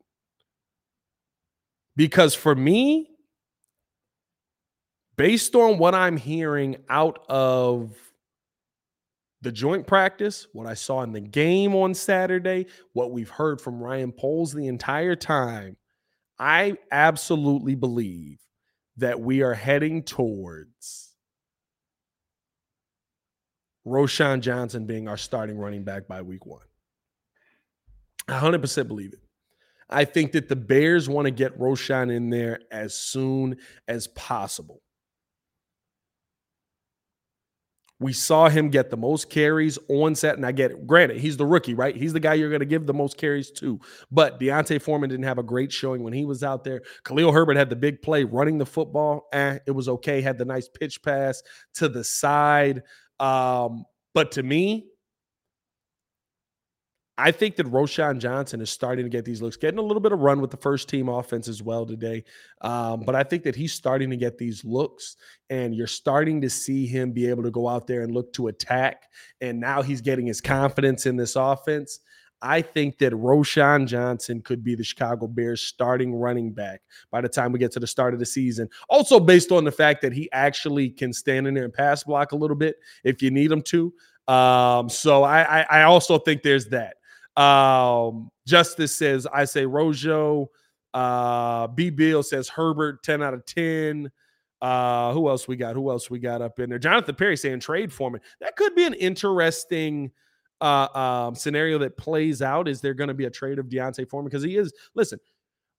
[1.96, 3.08] Because for me,
[5.16, 7.94] based on what I'm hearing out of
[9.42, 13.80] the joint practice, what I saw in the game on Saturday, what we've heard from
[13.80, 15.76] Ryan Poles the entire time,
[16.38, 18.38] I absolutely believe
[18.98, 21.15] that we are heading towards
[23.86, 26.66] Roschon Johnson being our starting running back by week one.
[28.28, 29.20] I 100% believe it.
[29.88, 34.82] I think that the Bears want to get Roschon in there as soon as possible.
[37.98, 40.86] We saw him get the most carries on set, and I get it.
[40.86, 41.96] Granted, he's the rookie, right?
[41.96, 43.80] He's the guy you're going to give the most carries to.
[44.10, 46.82] But D'Onta Foreman didn't have a great showing when he was out there.
[47.04, 49.28] Khalil Herbert had the big play running the football.
[49.32, 50.20] Eh, it was okay.
[50.20, 51.42] Had the nice pitch pass
[51.74, 52.82] to the side.
[53.20, 54.86] Um, but to me,
[57.18, 60.12] I think that Roschon Johnson is starting to get these looks, getting a little bit
[60.12, 62.24] of run with the first team offense as well today.
[62.60, 65.16] Um, but I think that he's starting to get these looks,
[65.48, 68.48] and you're starting to see him be able to go out there and look to
[68.48, 69.04] attack.
[69.40, 72.00] And now he's getting his confidence in this offense.
[72.46, 77.28] I think that Roschon Johnson could be the Chicago Bears starting running back by the
[77.28, 78.68] time we get to the start of the season.
[78.88, 82.30] Also, based on the fact that he actually can stand in there and pass block
[82.30, 83.92] a little bit if you need him to.
[84.28, 86.96] Um, so I, I, I also think there's that.
[87.40, 90.50] Um, Justice says, I say Rojo.
[90.94, 94.10] Uh, B Bill says Herbert, 10 out of 10.
[94.62, 95.74] Uh, who else we got?
[95.74, 96.78] Who else we got up in there?
[96.78, 98.20] Jonathan Perry saying trade for me.
[98.40, 100.12] That could be an interesting
[100.60, 102.68] uh, um, scenario that plays out.
[102.68, 104.28] Is there going to be a trade of D'Onta Foreman?
[104.28, 105.18] Because he is, listen,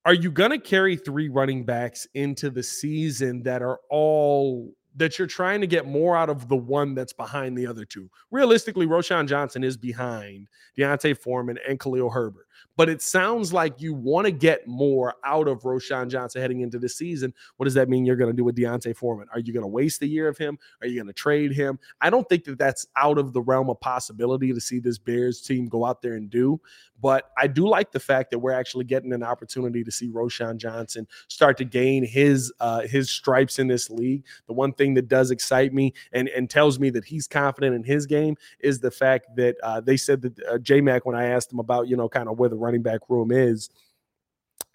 [0.04, 5.18] are you going to carry three running backs into the season that are all that
[5.18, 8.10] you're trying to get more out of the one that's behind the other two.
[8.32, 12.46] Realistically, Roschon Johnson is behind D'Onta Foreman and Khalil Herbert.
[12.76, 16.78] But it sounds like you want to get more out of Roschon Johnson heading into
[16.78, 17.34] the season.
[17.56, 19.26] What does that mean you're going to do with D'Onta Foreman?
[19.32, 20.58] Are you going to waste a year of him?
[20.80, 21.78] Are you going to trade him?
[22.00, 25.40] I don't think that that's out of the realm of possibility to see this Bears
[25.40, 26.60] team go out there and do.
[27.00, 30.56] But I do like the fact that we're actually getting an opportunity to see Roschon
[30.56, 34.24] Johnson start to gain his uh, his stripes in this league.
[34.46, 37.84] The one thing that does excite me and, and tells me that he's confident in
[37.84, 41.26] his game is the fact that uh, they said that uh, J Mac, when I
[41.26, 43.70] asked him about, you know, kind of where the running back room is,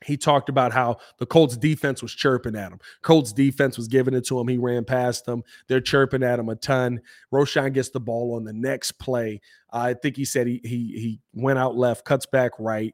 [0.05, 2.79] he talked about how the Colts defense was chirping at him.
[3.01, 4.47] Colts defense was giving it to him.
[4.47, 5.43] He ran past them.
[5.67, 7.01] They're chirping at him a ton.
[7.31, 9.41] Roschon gets the ball on the next play.
[9.71, 12.93] I think he said he he he went out left, cuts back right,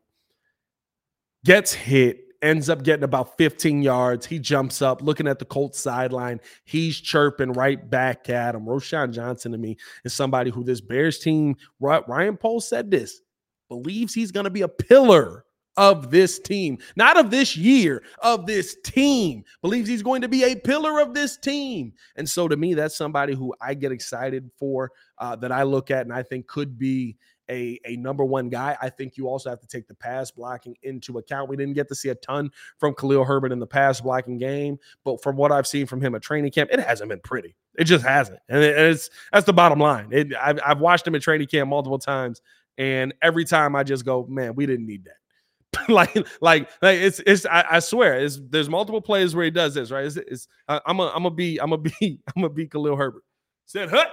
[1.43, 4.25] gets hit, ends up getting about 15 yards.
[4.25, 6.39] He jumps up, looking at the Colts sideline.
[6.63, 8.65] He's chirping right back at him.
[8.65, 13.21] Roschon Johnson to me is somebody who this Bears team, Ryan Poles said this,
[13.69, 15.45] believes he's going to be a pillar
[15.77, 19.45] of this team, not of this year, of this team.
[19.61, 21.93] Believes he's going to be a pillar of this team.
[22.17, 25.89] And so to me, that's somebody who I get excited for, uh, that I look
[25.89, 27.15] at and I think could be
[27.49, 28.77] a, a number one guy.
[28.81, 31.49] I think you also have to take the pass blocking into account.
[31.49, 34.77] We didn't get to see a ton from Khalil Herbert in the pass blocking game,
[35.03, 37.55] but from what I've seen from him at training camp, it hasn't been pretty.
[37.77, 40.09] It just hasn't, and it's that's the bottom line.
[40.11, 42.41] It, I've, I've watched him at training camp multiple times,
[42.79, 45.87] and every time I just go, man, we didn't need that.
[45.89, 47.45] like, like, like it's, it's.
[47.45, 48.39] I, I, swear, it's.
[48.49, 50.05] There's multiple plays where he does this, right?
[50.05, 52.95] It's, it's I, I'm a, I'm gonna be, I'm gonna be, I'm gonna be Khalil
[52.95, 53.23] Herbert.
[53.65, 54.07] Said, hut.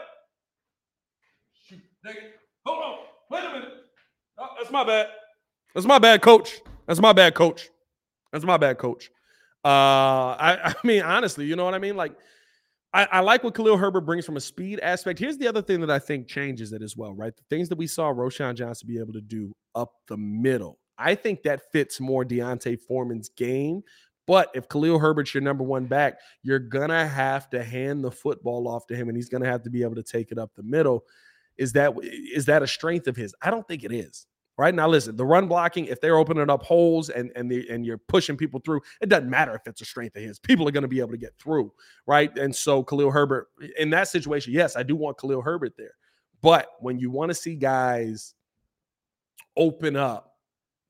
[1.64, 2.14] Shoot, nigga.
[2.66, 2.98] hold on.
[3.30, 3.72] Wait a minute.
[4.38, 5.06] Oh, that's my bad.
[5.74, 6.60] That's my bad, coach.
[6.86, 7.70] That's my bad, coach.
[8.32, 9.10] That's my bad, coach.
[9.64, 11.96] Uh, I, I mean, honestly, you know what I mean?
[11.96, 12.12] Like,
[12.96, 15.18] I, I, like what Khalil Herbert brings from a speed aspect.
[15.18, 17.36] Here's the other thing that I think changes it as well, right?
[17.36, 20.78] The things that we saw Roschon Johnson be able to do up the middle.
[20.96, 23.82] I think that fits more D'Onta Foreman's game.
[24.26, 28.66] But if Khalil Herbert's your number one back, you're gonna have to hand the football
[28.66, 30.62] off to him, and he's gonna have to be able to take it up the
[30.62, 31.04] middle.
[31.58, 33.34] Is that is that a strength of his?
[33.42, 34.26] I don't think it is.
[34.58, 37.84] Right now, listen, the run blocking, if they're opening up holes and and the, and
[37.84, 40.38] you're pushing people through, it doesn't matter if it's a strength of his.
[40.38, 41.72] People are going to be able to get through,
[42.06, 42.36] right?
[42.38, 45.92] And so Khalil Herbert in that situation, yes, I do want Khalil Herbert there.
[46.40, 48.34] But when you want to see guys
[49.56, 50.36] open up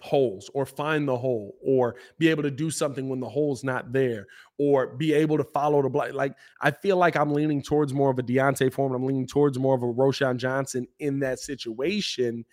[0.00, 3.92] holes or find the hole or be able to do something when the hole's not
[3.92, 4.26] there
[4.59, 6.12] or be able to follow the block.
[6.12, 8.94] Like I feel like I'm leaning towards more of a D'Onta form.
[8.94, 12.44] I'm leaning towards more of a Roschon Johnson in that situation.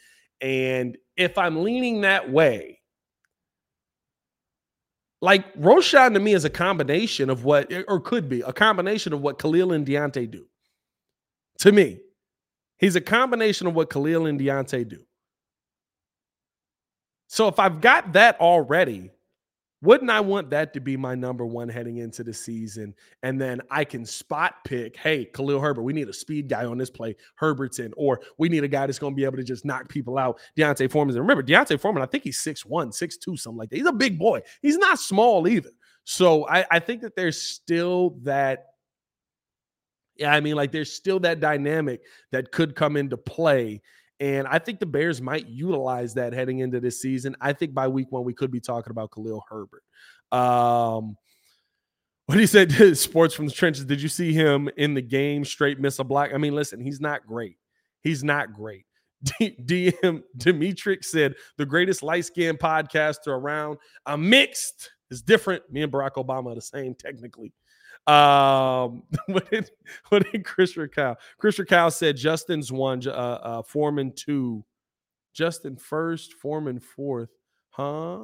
[0.42, 2.80] And if I'm leaning that way,
[5.22, 9.14] like Roschon to me is a combination of what, eh, or could be a combination
[9.14, 10.46] of what Khalil and D'Onta do.
[11.60, 12.02] To me,
[12.78, 15.00] he's a combination of what Khalil and D'Onta do.
[17.28, 19.12] So if I've got that already,
[19.84, 22.96] wouldn't I want that to be my number one heading into the season?
[23.22, 26.78] And then I can spot pick, hey, Khalil Herbert, we need a speed guy on
[26.78, 27.18] this play.
[27.36, 29.90] Herbert's in, or we need a guy that's going to be able to just knock
[29.90, 30.40] people out.
[30.56, 31.18] D'Onta Foreman.
[31.18, 33.76] Remember, D'Onta Foreman, I think he's 6'1, 6'2, something like that.
[33.76, 34.42] He's a big boy.
[34.62, 35.72] He's not small either.
[36.06, 38.68] So I, I think that there's still that.
[40.16, 43.82] Yeah, I mean, like there's still that dynamic that could come into play
[44.20, 47.36] and I think the Bears might utilize that heading into this season.
[47.42, 49.84] I think by week one, we could be talking about Khalil Herbert.
[50.32, 51.18] Um,
[52.26, 53.86] what he said to sports from the trenches.
[53.86, 56.32] Did you see him in the game straight miss a block?
[56.34, 57.58] I mean, listen, he's not great.
[58.02, 58.86] He's not great.
[59.42, 63.78] DM Demetric said the greatest light skinned podcaster around.
[64.06, 64.92] I'm mixed.
[65.10, 65.64] It's different.
[65.72, 67.54] Me and Barack Obama are the same technically.
[68.08, 69.70] Um, what did
[70.10, 71.16] what did Chris Rakow?
[71.38, 74.64] Chris Rakow said Justin's one, uh, uh, Foreman two,
[75.34, 77.30] Justin first, Foreman fourth,
[77.70, 78.20] huh?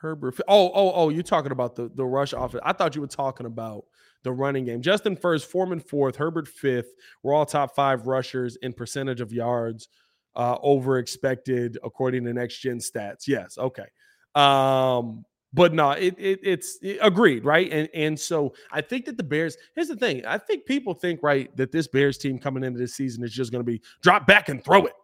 [0.00, 0.34] Herbert.
[0.48, 1.08] Oh, oh, oh!
[1.10, 2.62] You're talking about the the rush offense.
[2.64, 3.84] I thought you were talking about
[4.24, 4.82] the running game.
[4.82, 6.92] Justin first, Foreman fourth, Herbert fifth.
[7.22, 9.88] We're all top five rushers in percentage of yards
[10.34, 13.28] uh, over expected according to next gen stats.
[13.28, 13.86] Yes, okay.
[14.34, 15.24] Um,
[15.54, 17.70] but no, it, it it's it, agreed, right?
[17.70, 19.56] And and so I think that the Bears.
[19.74, 22.94] Here's the thing: I think people think right that this Bears team coming into this
[22.94, 24.94] season is just going to be drop back and throw it,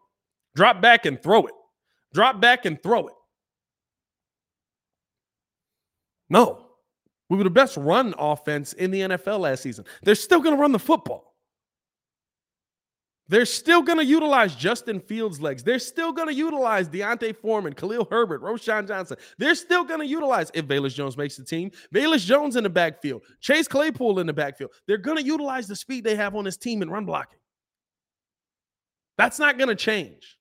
[0.54, 1.54] drop back and throw it,
[2.14, 3.14] drop back and throw it.
[6.30, 6.66] No,
[7.28, 9.84] we were the best run offense in the NFL last season.
[10.02, 11.27] They're still going to run the football.
[13.28, 15.62] They're still going to utilize Justin Fields' legs.
[15.62, 19.18] They're still going to utilize D'Onta Foreman, Khalil Herbert, Roschon Johnson.
[19.36, 22.70] They're still going to utilize, if Velus Jones makes the team, Velus Jones in the
[22.70, 24.70] backfield, Chase Claypool in the backfield.
[24.86, 27.38] They're going to utilize the speed they have on this team in run blocking.
[29.18, 30.38] That's not going to change.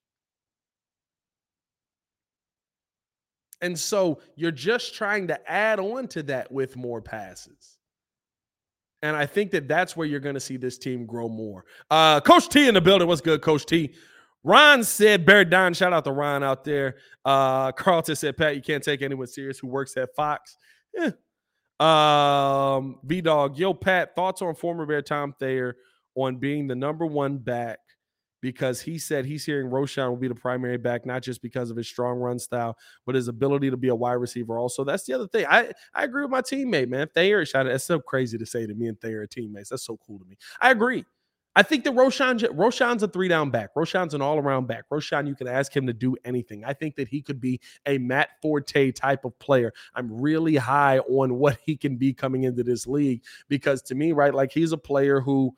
[3.60, 7.77] And so you're just trying to add on to that with more passes.
[9.02, 11.66] And I think that that's where you're going to see this team grow more.
[11.92, 13.08] Uh, Coach T in the building.
[13.08, 13.94] What's good, Coach T?
[14.44, 16.96] Ron said, Bear Don, shout out to Ron out there.
[17.26, 20.58] Uh, Carlton said, Pat, you can't take anyone serious who works at Fox.
[20.96, 21.12] Yeah.
[21.80, 25.76] Um, V Dog, yo, Pat, thoughts on former Bear Tom Thayer
[26.16, 27.80] on being the number one back
[28.42, 31.78] because he said he's hearing Roschon will be the primary back, not just because of
[31.78, 34.58] his strong run style, but his ability to be a wide receiver.
[34.58, 35.46] Also, that's the other thing.
[35.50, 37.08] I, I agree with my teammate, man.
[37.14, 37.50] Thayer it.
[37.54, 39.70] That's so crazy to say to me and Thayer are teammates.
[39.70, 40.38] That's so cool to me.
[40.62, 41.06] I agree.
[41.58, 43.74] I think that Roschon, Roschon's a three down back.
[43.76, 44.84] Roschon's an all around back.
[44.94, 46.64] Roschon, you can ask him to do anything.
[46.64, 49.74] I think that he could be a Matt Forte type of player.
[49.96, 54.12] I'm really high on what he can be coming into this league because to me,
[54.12, 55.52] right, like he's a player who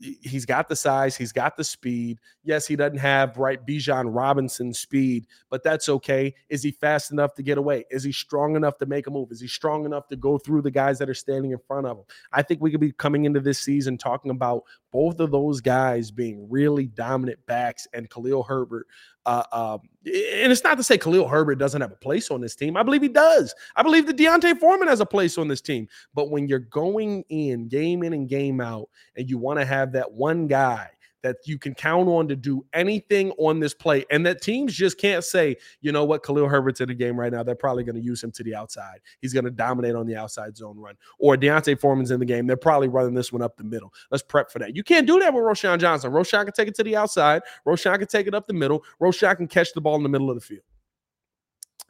[0.00, 2.18] he's got the size, he's got the speed.
[2.42, 6.34] Yes, he doesn't have right Bijan Robinson speed, but that's okay.
[6.48, 7.84] Is he fast enough to get away?
[7.90, 9.30] Is he strong enough to make a move?
[9.30, 11.98] Is he strong enough to go through the guys that are standing in front of
[11.98, 12.04] him?
[12.32, 16.10] I think we could be coming into this season talking about both of those guys
[16.10, 18.86] being really dominant backs and Khalil Herbert.
[19.30, 22.56] Uh, um, and it's not to say Khalil Herbert doesn't have a place on this
[22.56, 22.76] team.
[22.76, 23.54] I believe he does.
[23.76, 25.86] I believe that D'Onta Foreman has a place on this team.
[26.14, 29.92] But when you're going in game in and game out, and you want to have
[29.92, 30.90] that one guy
[31.22, 34.98] that you can count on to do anything on this play, and that teams just
[34.98, 37.42] can't say, you know what, Khalil Herbert's in the game right now.
[37.42, 39.00] They're probably going to use him to the outside.
[39.20, 40.94] He's going to dominate on the outside zone run.
[41.18, 42.46] Or D'Onta Foreman's in the game.
[42.46, 43.92] They're probably running this one up the middle.
[44.10, 44.76] Let's prep for that.
[44.76, 46.12] You can't do that with Roschon Johnson.
[46.12, 47.42] Roschon can take it to the outside.
[47.66, 48.84] Roschon can take it up the middle.
[49.00, 50.62] Roschon can catch the ball in the middle of the field.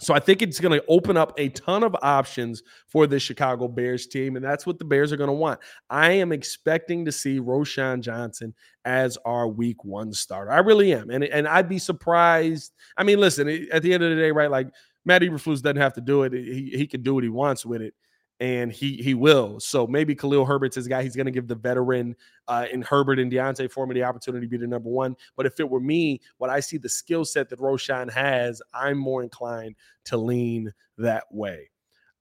[0.01, 3.69] So I think it's going to open up a ton of options for the Chicago
[3.69, 5.61] Bears team, and that's what the Bears are going to want.
[5.91, 10.51] I am expecting to see Roschon Johnson as our Week One starter.
[10.51, 12.73] I really am, and and I'd be surprised.
[12.97, 14.51] I mean, listen, at the end of the day, right?
[14.51, 14.69] Like
[15.05, 17.83] Matt Eberflus doesn't have to do it; he he can do what he wants with
[17.83, 17.95] it
[18.41, 19.61] and he he will.
[19.61, 21.03] So maybe Khalil Herbert's his guy.
[21.03, 22.17] He's going to give the veteran
[22.49, 25.15] uh, in Herbert and D'Onta Foreman the opportunity to be the number one.
[25.37, 28.99] But if it were me, what I see the skill set that Roschon has, I'm
[28.99, 29.77] more inclined
[30.07, 31.71] to lean that way.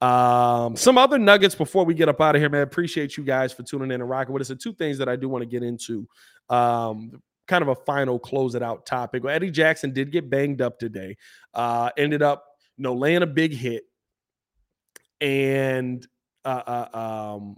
[0.01, 2.62] Um, some other nuggets before we get up out of here, man.
[2.62, 4.49] Appreciate you guys for tuning in and rocking with us.
[4.49, 6.08] And two things that I do want to get into.
[6.49, 9.23] Um, kind of a final close it out topic.
[9.23, 11.17] Well, Eddie Jackson did get banged up today.
[11.53, 12.45] Uh, ended up,
[12.77, 13.84] you know, laying a big hit
[15.21, 16.05] and
[16.45, 16.62] uh,
[16.93, 16.97] uh,
[17.38, 17.58] um,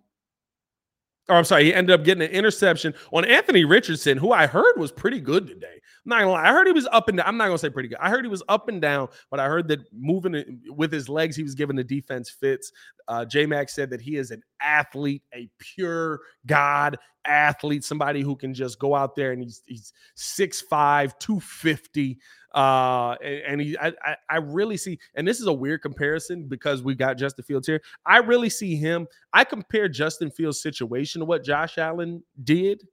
[1.29, 4.77] or I'm sorry, he ended up getting an interception on Anthony Richardson, who I heard
[4.77, 5.67] was pretty good today.
[6.05, 7.27] I'm not gonna lie, I heard he was up and down.
[7.27, 7.99] I'm not gonna say pretty good.
[8.01, 11.35] I heard he was up and down, but I heard that moving with his legs,
[11.35, 12.71] he was giving the defense fits.
[13.07, 18.35] Uh, J Max said that he is an athlete, a pure God athlete, somebody who
[18.35, 22.19] can just go out there and he's he's 6'5, 250.
[22.53, 23.93] Uh, and, and he, I,
[24.29, 27.81] I, really see, and this is a weird comparison because we got Justin Fields here.
[28.05, 29.07] I really see him.
[29.31, 32.85] I compare Justin Fields' situation to what Josh Allen did.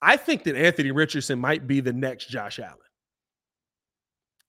[0.00, 2.78] I think that Anthony Richardson might be the next Josh Allen.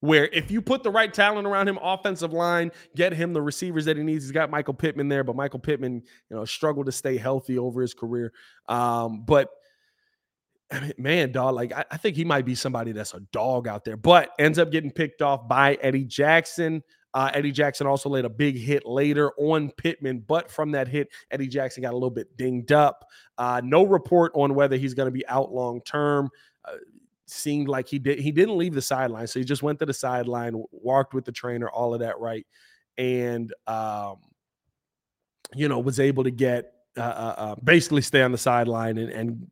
[0.02, 3.86] Where if you put the right talent around him, offensive line, get him the receivers
[3.86, 4.24] that he needs.
[4.24, 7.82] He's got Michael Pittman there, but Michael Pittman, you know, struggled to stay healthy over
[7.82, 8.32] his career.
[8.70, 9.50] Um, but
[10.98, 13.98] Man, dog, like I, I, think he might be somebody that's a dog out there,
[13.98, 16.84] but ends up getting picked off by Eddie Jackson.
[17.14, 21.10] Uh, Eddie Jackson also laid a big hit later on Pittman, but from that hit,
[21.32, 23.04] Eddie Jackson got a little bit dinged up.
[23.38, 26.30] Uh, no report on whether he's going to be out long term.
[26.64, 26.74] Uh,
[27.26, 28.20] seemed like he did.
[28.20, 31.32] He didn't leave the sideline, so he just went to the sideline, walked with the
[31.32, 32.46] trainer, all of that, right,
[32.98, 34.18] and um,
[35.56, 39.12] you know was able to get uh, uh, uh basically stay on the sideline and,
[39.12, 39.52] and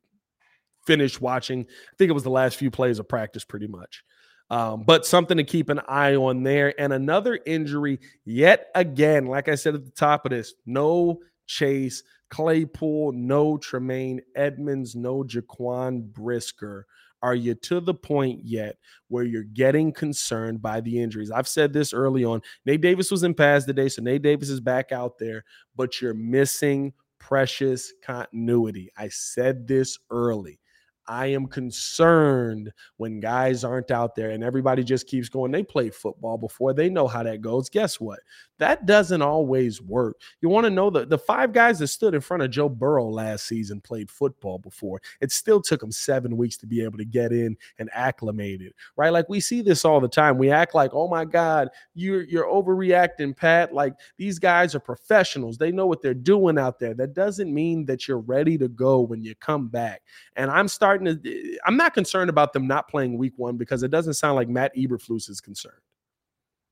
[0.87, 1.61] finished watching.
[1.61, 4.03] I think it was the last few plays of practice, pretty much.
[4.49, 6.73] Um, but something to keep an eye on there.
[6.79, 12.01] And another injury, yet again, like I said at the top of this, no Chase
[12.29, 16.87] Claypool, no Tremaine Edmunds, no Jaquan Brisker
[17.21, 18.77] Are you to the point yet
[19.09, 21.31] where you're getting concerned by the injuries?
[21.31, 22.41] I've said this early on.
[22.65, 25.43] Nate Davis was in pass today, so Nate Davis is back out there,
[25.75, 28.91] but you're missing precious continuity.
[28.97, 30.59] I said this early.
[31.07, 35.51] I am concerned when guys aren't out there and everybody just keeps going.
[35.51, 37.69] They play football before, they know how that goes.
[37.69, 38.19] Guess what?
[38.59, 40.19] That doesn't always work.
[40.41, 43.07] You want to know the, the five guys that stood in front of Joe Burrow
[43.07, 44.99] last season played football before.
[45.21, 49.11] It still took them seven weeks to be able to get in and acclimated, right?
[49.11, 50.37] Like we see this all the time.
[50.37, 53.73] We act like, oh my God, you're you're overreacting, Pat.
[53.73, 55.57] Like these guys are professionals.
[55.57, 56.95] They know what they're doing out there.
[56.95, 60.01] That doesn't mean that you're ready to go when you come back.
[60.35, 63.91] And I'm starting to I'm not concerned about them not playing week one because it
[63.91, 65.81] doesn't sound like Matt Eberflus is concerned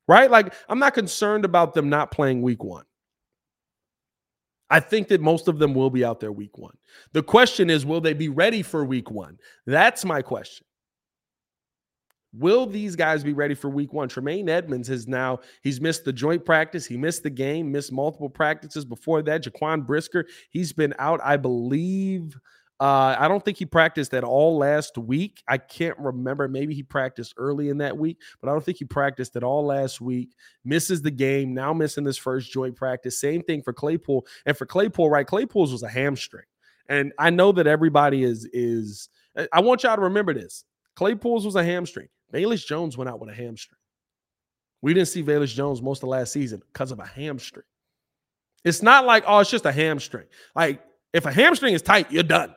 [0.08, 0.30] right?
[0.30, 2.86] Like, I'm not concerned about them not playing week one.
[4.70, 6.76] I think that most of them will be out there week one.
[7.14, 9.38] The question is, will they be ready for week one?
[9.66, 10.66] That's my question.
[12.34, 14.10] Will these guys be ready for week one?
[14.10, 16.86] Tremaine Edmunds has now, he's missed the joint practice.
[16.86, 19.44] He missed the game, missed multiple practices before that.
[19.44, 22.36] Jaquan Brisker, he's been out, I believe,
[22.80, 25.42] uh, I don't think he practiced at all last week.
[25.48, 26.50] I can't remember.
[26.50, 29.66] Maybe he practiced early in that week, but I don't think he practiced at all
[29.66, 30.36] last week.
[30.66, 33.18] Misses the game, now missing this first joint practice.
[33.18, 34.28] Same thing for Claypool.
[34.46, 35.26] And for Claypool, right?
[35.26, 36.44] Claypool's was a hamstring.
[36.90, 39.10] And I know that everybody is is
[39.52, 40.66] I want y'all to remember this.
[40.96, 42.10] Claypool's was a hamstring.
[42.34, 43.80] Velus Jones went out with a hamstring.
[44.82, 47.66] We didn't see Velus Jones most of last season because of a hamstring.
[48.66, 50.28] It's not like, oh, it's just a hamstring.
[50.56, 52.54] Like, if a hamstring is tight, you're done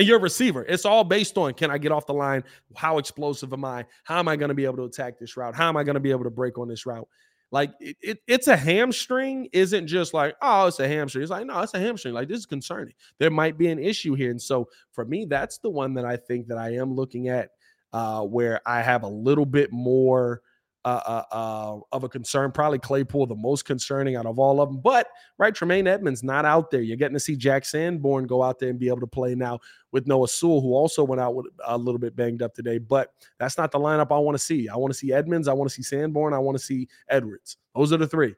[0.00, 0.64] and you're a receiver.
[0.66, 2.42] It's all based on can I get off the line?
[2.74, 3.84] How explosive am I?
[4.04, 5.54] How am I going to be able to attack this route?
[5.54, 7.06] How am I going to be able to break on this route?
[7.50, 11.22] Like it, it, it's a hamstring, isn't just like, oh, it's a hamstring.
[11.22, 12.14] It's like, no, it's a hamstring.
[12.14, 12.94] Like this is concerning.
[13.18, 14.30] There might be an issue here.
[14.30, 17.50] And so for me, that's the one that I think that I am looking at
[17.92, 20.40] uh, where I have a little bit more
[20.84, 22.52] uh, uh, uh, of a concern.
[22.52, 24.80] Probably Claypool, the most concerning out of all of them.
[24.80, 25.08] But
[25.38, 26.80] right, Tremaine Edmunds not out there.
[26.80, 29.58] You're getting to see Jack Sanborn go out there and be able to play now
[29.92, 32.78] with Noah Sewell, who also went out with a little bit banged up today.
[32.78, 34.68] But that's not the lineup I want to see.
[34.68, 35.48] I want to see Edmunds.
[35.48, 36.32] I want to see Sanborn.
[36.34, 37.56] I want to see Edwards.
[37.74, 38.34] Those are the three.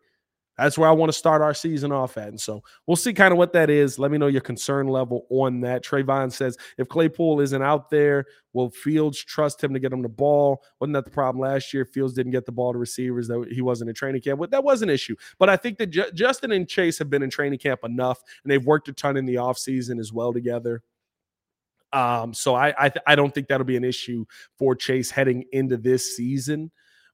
[0.59, 2.29] That's where I want to start our season off at.
[2.29, 3.99] And so we'll see kind of what that is.
[3.99, 5.83] Let me know your concern level on that.
[5.83, 10.11] Trayvon says if Claypool isn't out there, will Fields trust him to get him the
[10.11, 10.63] ball?
[10.79, 11.87] Wasn't that the problem last year?
[11.87, 14.41] Fields didn't get the ball to receivers, that he wasn't in training camp.
[14.41, 15.17] But that was an issue.
[15.39, 18.51] But I think that J- Justin and Chase have been in training camp enough, and
[18.51, 20.83] they've worked a ton in the offseason as well together.
[21.95, 24.27] Um, so I I, th- I don't think that'll be an issue
[24.59, 26.71] for Chase heading into this season.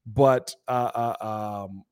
[0.07, 1.85] But uh, uh, um,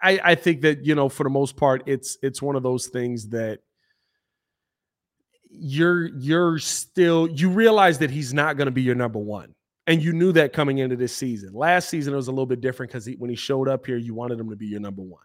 [0.00, 2.86] I, I think that you know for the most part it's it's one of those
[2.86, 3.60] things that
[5.50, 9.54] you're you're still you realize that he's not going to be your number one
[9.86, 11.54] and you knew that coming into this season.
[11.54, 14.14] Last season it was a little bit different because when he showed up here you
[14.14, 15.22] wanted him to be your number one.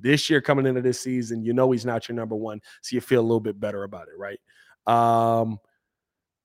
[0.00, 3.00] This year coming into this season you know he's not your number one so you
[3.00, 4.38] feel a little bit better about it right?
[4.86, 5.58] Um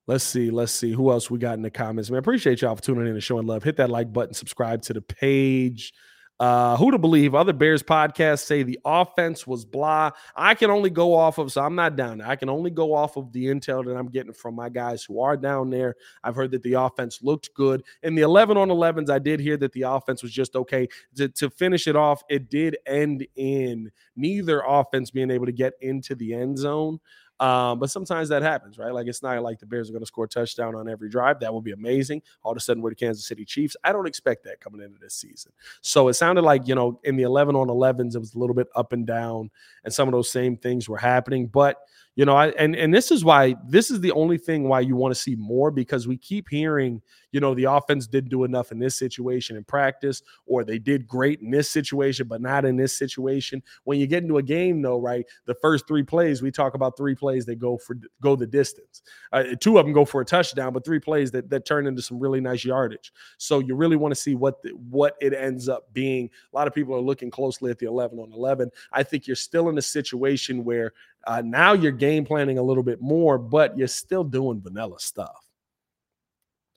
[0.07, 2.09] let's see let's see who else we got in the comments?
[2.09, 3.63] Man appreciate y'all for tuning in and showing love.
[3.63, 5.93] Hit that like button subscribe to the page
[6.39, 7.35] uh, who to believe?
[7.35, 10.11] Other Bears podcasts say the offense was blah.
[10.35, 12.27] I can only go off of, so I'm not down there.
[12.27, 15.21] I can only go off of the intel that I'm getting from my guys who
[15.21, 15.95] are down there.
[16.23, 17.83] I've heard that the offense looked good.
[18.01, 20.87] In the 11 on 11s, I did hear that the offense was just okay.
[21.15, 25.73] To, to finish it off, it did end in neither offense being able to get
[25.81, 26.99] into the end zone.
[27.43, 28.93] Um, but sometimes that happens, right?
[28.93, 31.41] Like it's not like the Bears are going to score a touchdown on every drive.
[31.41, 32.21] That would be amazing.
[32.41, 33.75] All of a sudden, we're the Kansas City Chiefs.
[33.83, 35.51] I don't expect that coming into this season.
[35.81, 38.55] So it sounded like, you know, in the 11 on 11s, it was a little
[38.55, 39.51] bit up and down,
[39.83, 41.47] and some of those same things were happening.
[41.47, 41.79] But
[42.15, 44.95] you know, I and and this is why this is the only thing why you
[44.95, 47.01] want to see more because we keep hearing,
[47.31, 51.07] you know, the offense didn't do enough in this situation in practice, or they did
[51.07, 53.63] great in this situation, but not in this situation.
[53.85, 56.95] When you get into a game, though, right, the first three plays we talk about
[56.95, 59.01] three plays that go for go the distance.
[59.31, 62.03] Uh, two of them go for a touchdown, but three plays that that turn into
[62.03, 63.11] some really nice yardage.
[63.39, 66.29] So you really want to see what the, what it ends up being.
[66.53, 68.69] A lot of people are looking closely at the 11 on 11.
[68.91, 70.93] I think you're still in a situation where
[71.25, 75.45] uh, now you're game planning a little bit more, but you're still doing vanilla stuff.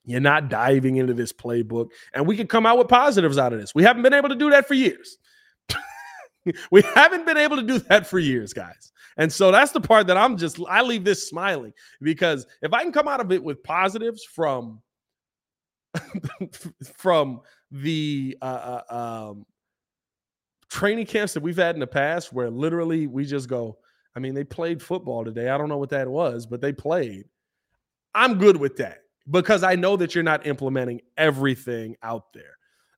[0.05, 3.61] You're not diving into this playbook, and we can come out with positives out of
[3.61, 3.74] this.
[3.74, 5.18] We haven't been able to do that for years.
[6.70, 8.92] we haven't been able to do that for years, guys.
[9.16, 12.82] And so that's the part that I'm just I leave this smiling because if I
[12.82, 14.82] can come out of it with positives from
[16.97, 17.40] from
[17.70, 19.47] the uh, uh, um,
[20.68, 23.78] training camps that we've had in the past, where literally we just go,
[24.17, 25.51] I mean, they played football today.
[25.51, 27.27] I don't know what that was, but they played.
[28.14, 29.01] I'm good with that
[29.31, 32.57] because I know that you're not implementing everything out there.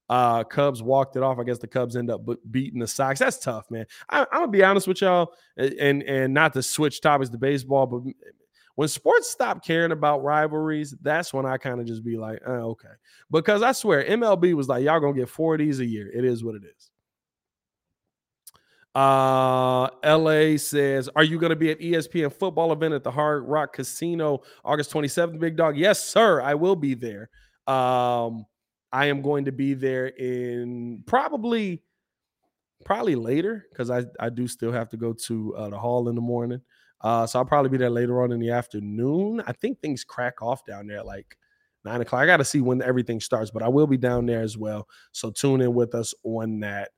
[0.08, 1.38] Uh, Cubs walked it off.
[1.38, 3.18] I guess the Cubs end up beating the Sox.
[3.18, 3.84] That's tough, man.
[4.08, 7.86] I, am gonna be honest with y'all, and and not to switch topics to baseball,
[7.86, 8.00] but
[8.76, 12.70] when sports stop caring about rivalries, that's when I kind of just be like, oh,
[12.70, 12.88] okay,
[13.30, 16.10] because I swear MLB was like, y'all gonna get these a year.
[16.10, 16.90] It is what it is.
[18.94, 23.44] Uh, LA says, Are you going to be at ESPN football event at the Hard
[23.46, 25.76] Rock Casino August 27th, Big Dog?
[25.76, 26.40] Yes, sir.
[26.40, 27.30] I will be there.
[27.66, 28.46] Um,
[28.92, 31.82] I am going to be there in probably
[32.84, 36.14] probably later because I, I do still have to go to uh, the hall in
[36.14, 36.60] the morning.
[37.00, 39.42] Uh, so I'll probably be there later on in the afternoon.
[39.46, 41.36] I think things crack off down there like
[41.84, 42.22] nine o'clock.
[42.22, 44.88] I got to see when everything starts, but I will be down there as well.
[45.12, 46.90] So tune in with us on that.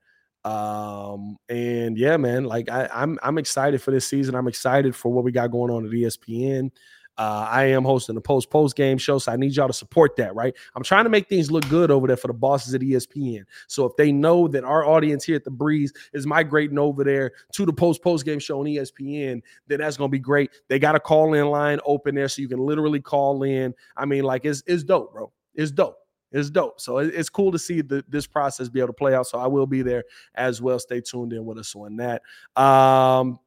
[0.45, 4.35] Um, and yeah, man, like I, I'm I'm excited for this season.
[4.35, 6.71] I'm excited for what we got going on at ESPN.
[7.19, 10.17] Uh, I am hosting a post post game show, so I need y'all to support
[10.17, 10.55] that, right?
[10.75, 13.45] I'm trying to make things look good over there for the bosses at ESPN.
[13.67, 17.33] So if they know that our audience here at the Breeze is migrating over there
[17.53, 20.51] to the post post game show on ESPN, then that's gonna be great.
[20.69, 23.75] They got a call in line open there, so you can literally call in.
[23.99, 25.31] I mean, like it's it's dope, bro.
[25.55, 25.99] It's dope.
[26.33, 26.81] It's dope.
[26.81, 29.27] So it's cool to see the, this process be able to play out.
[29.27, 30.05] So I will be there
[30.35, 30.79] as well.
[30.79, 32.23] Stay tuned in with us on that.
[32.61, 33.39] Um,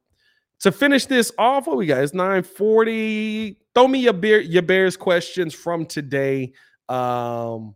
[0.60, 2.02] to finish this off, what we got?
[2.02, 3.58] It's 940.
[3.74, 6.52] Throw me your beer, your Bears questions from today.
[6.88, 7.74] Um,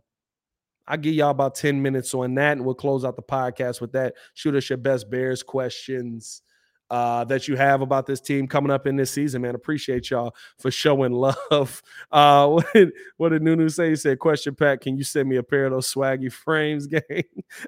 [0.87, 3.91] I'll give y'all about 10 minutes on that, and we'll close out the podcast with
[3.91, 4.15] that.
[4.33, 6.41] Shoot us your best Bears questions
[6.89, 9.55] uh, that you have about this team coming up in this season, man.
[9.55, 11.83] Appreciate y'all for showing love.
[12.11, 13.89] Uh, what, did, what did Nunu say?
[13.89, 17.23] He said, Question, Pat, can you send me a pair of those swaggy frames, gang?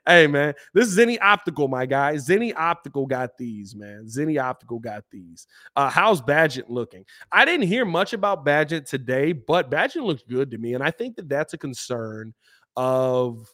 [0.05, 2.15] hey, man, this is Zenni Optical, my guy.
[2.15, 4.05] Zenni Optical got these, man.
[4.07, 5.47] Zenni Optical got these.
[5.75, 7.05] Uh, how's Bagent looking?
[7.31, 10.73] I didn't hear much about Bagent today, but Bagent looks good to me.
[10.73, 12.33] And I think that that's a concern
[12.75, 13.47] of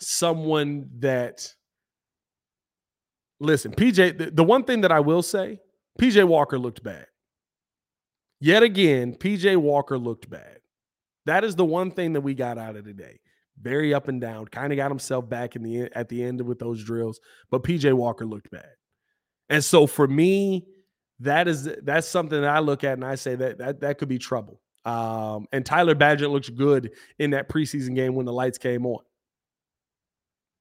[0.00, 1.52] someone that–
[3.42, 5.60] listen, PJ, the, the one thing that I will say,
[6.00, 7.06] PJ Walker looked bad.
[8.40, 10.58] Yet again, PJ Walker looked bad.
[11.26, 13.20] That is the one thing that we got out of today.
[13.60, 16.58] Very up and down, kind of got himself back in the at the end with
[16.58, 17.20] those drills,
[17.50, 18.70] but PJ Walker looked bad.
[19.48, 20.66] And so for me,
[21.20, 24.08] that is that's something that I look at and I say that that that could
[24.08, 24.60] be trouble.
[24.84, 29.04] Um, and Tyler Bagent looks good in that preseason game when the lights came on.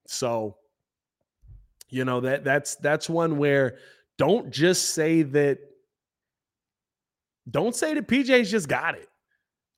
[0.05, 0.57] So
[1.92, 3.78] you know that that's that's one where
[4.18, 5.60] don't just say that.
[7.50, 9.10] Don't say that PJ's just got it.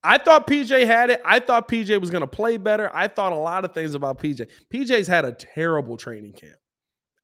[0.03, 1.22] I thought PJ had it.
[1.24, 2.91] I thought PJ was going to play better.
[2.93, 4.47] I thought a lot of things about PJ.
[4.72, 6.57] PJ's had a terrible training camp,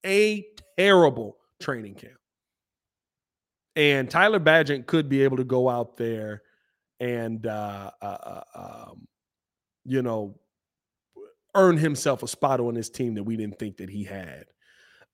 [0.05, 0.45] a
[0.77, 2.13] terrible training camp.
[3.75, 6.41] And Tyler Bagent could be able to go out there
[7.01, 8.43] and, uh, uh, uh,
[8.89, 9.07] um,
[9.83, 10.39] you know,
[11.55, 14.45] earn himself a spot on this team that we didn't think that he had.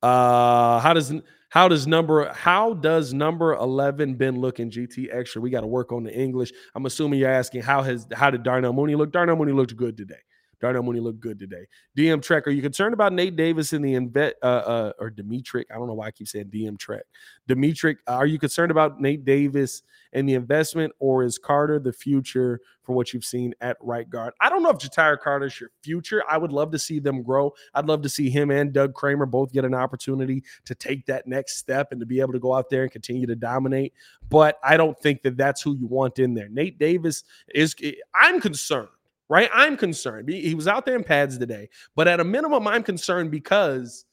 [0.06, 1.12] Uh, how does
[1.50, 5.42] how does number how does number 11 been looking GT extra?
[5.42, 6.52] We got to work on the English.
[6.76, 9.12] I'm assuming you're asking how has how did Darnell Mooney look?
[9.12, 10.20] Darnell Mooney looked good today.
[10.66, 11.68] Darnell Mooney looked good today.
[11.96, 15.66] DM Trek, are you concerned about Nate Davis in the invet uh, uh, or Demetric?
[15.70, 17.04] I don't know why I keep saying DM Trek.
[17.48, 22.60] Demetric, are you concerned about Nate Davis and the investment, or is Carter the future
[22.82, 24.34] for what you've seen at right guard?
[24.42, 26.24] I don't know if Ja'Tyre Carter is your future.
[26.28, 27.54] I would love to see them grow.
[27.76, 31.28] I'd love to see him and Doug Kramer both get an opportunity to take that
[31.28, 33.94] next step and to be able to go out there and continue to dominate.
[34.30, 36.50] But I don't think that that's who you want in there.
[36.50, 37.76] Nate Davis is.
[38.16, 38.90] I'm concerned
[39.30, 39.50] right?
[39.54, 40.30] I'm concerned.
[40.30, 44.06] He was out there in pads today, but at a minimum, I'm concerned because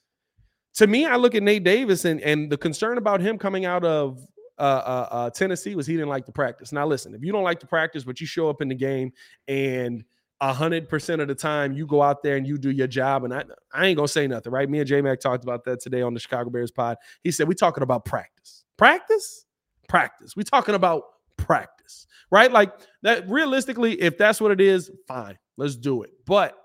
[0.74, 3.84] to me, I look at Nate Davis and, and the concern about him coming out
[3.84, 4.26] of
[4.58, 6.72] uh, uh, uh, Tennessee was he didn't like the practice.
[6.72, 9.12] Now, listen, if you don't like the practice, but you show up in the game
[9.48, 10.04] and
[10.40, 13.32] hundred percent of the time you go out there and you do your job, and
[13.32, 14.68] I, I ain't gonna say nothing, right?
[14.68, 16.96] Me and J Mac talked about that today on the Chicago Bears pod.
[17.22, 19.46] He said we talking about practice, practice,
[19.88, 20.34] practice.
[20.34, 21.04] We talking about
[21.42, 22.50] practice, right?
[22.50, 22.72] Like
[23.02, 26.10] that realistically, if that's what it is, fine, let's do it.
[26.26, 26.56] But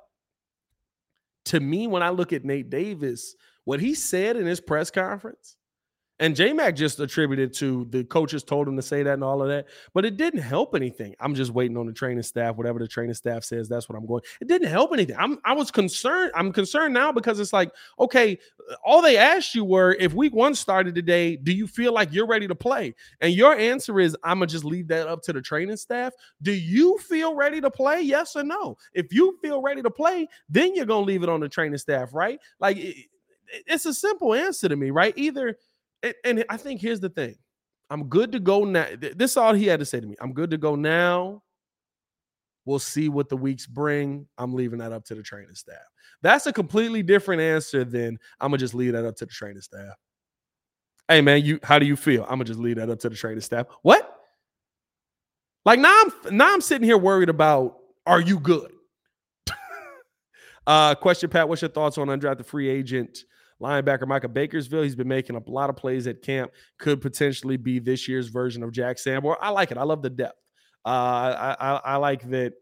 [1.46, 5.57] to me, when I look at Nate Davis, what he said in his press conference
[6.20, 9.42] and J Mac just attributed to the coaches told him to say that and all
[9.42, 11.16] of that, but it didn't help anything.
[11.20, 14.06] I'm just waiting on the training staff, whatever the training staff says, that's what I'm
[14.08, 14.24] going.
[14.42, 15.16] It didn't help anything.
[15.18, 16.32] I'm I was concerned.
[16.34, 18.40] I'm concerned now because it's like, okay,
[18.84, 22.28] all they asked you were if week one started today, do you feel like you're
[22.28, 22.96] ready to play?
[23.22, 26.14] And your answer is, I'm gonna just leave that up to the training staff.
[26.42, 28.02] Do you feel ready to play?
[28.02, 28.78] Yes or no?
[28.94, 32.14] If you feel ready to play, then you're gonna leave it on the training staff,
[32.14, 32.40] right?
[32.60, 32.96] Like it,
[33.66, 35.14] it's a simple answer to me, right?
[35.16, 35.58] Either
[36.04, 37.36] and, and I think here's the thing.
[37.90, 38.88] I'm good to go now.
[39.00, 40.16] This is all he had to say to me.
[40.20, 41.42] I'm good to go now.
[42.66, 44.28] We'll see what the weeks bring.
[44.38, 45.78] I'm leaving that up to the training staff.
[46.22, 49.62] That's a completely different answer than I'm gonna just leave that up to the training
[49.62, 49.96] staff.
[51.08, 52.24] Hey man, you how do you feel?
[52.24, 53.68] I'm gonna just leave that up to the training staff.
[53.84, 54.14] What?
[55.64, 58.72] Like now I'm now I'm sitting here worried about are you good?
[60.68, 61.48] uh question, Pat.
[61.48, 63.20] What's your thoughts on undrafted free agent
[63.62, 64.84] linebacker Micah Baskerville?
[64.84, 66.52] He's been making a lot of plays at camp.
[66.80, 69.38] Could potentially be this year's version of Jack Sanborn.
[69.42, 69.78] I like it.
[69.78, 70.40] I love the depth.
[70.86, 72.54] Uh, I, I, I like that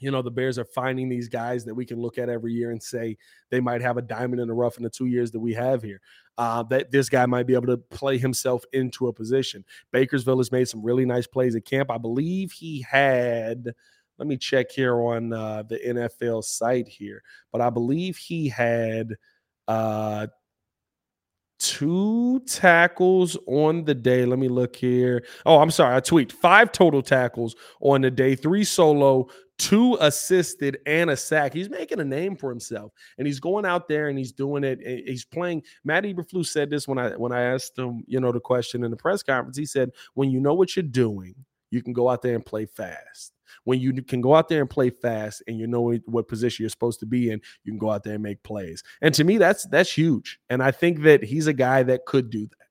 [0.00, 2.70] you know the bears are finding these guys that we can look at every year
[2.70, 3.16] and say
[3.50, 5.82] they might have a diamond in the rough in the two years that we have
[5.82, 6.00] here
[6.36, 10.52] uh, that this guy might be able to play himself into a position baskerville has
[10.52, 13.72] made some really nice plays at camp i believe he had
[14.18, 17.22] let me check here on uh, the nfl site here
[17.52, 19.16] but i believe he had
[19.68, 20.26] uh,
[21.58, 24.24] two tackles on the day.
[24.24, 25.24] Let me look here.
[25.44, 25.96] Oh, I'm sorry.
[25.96, 31.52] I tweaked five total tackles on the day, three solo, two assisted, and a sack.
[31.52, 34.80] He's making a name for himself, and he's going out there and he's doing it.
[35.06, 35.62] He's playing.
[35.84, 38.90] Matt Eberflus said this when I when I asked him, you know, the question in
[38.90, 39.58] the press conference.
[39.58, 41.34] He said, "When you know what you're doing,
[41.70, 43.32] you can go out there and play fast."
[43.64, 46.70] When you can go out there and play fast and you know what position you're
[46.70, 48.82] supposed to be in, you can go out there and make plays.
[49.02, 50.38] And to me, that's that's huge.
[50.48, 52.68] And I think that he's a guy that could do that.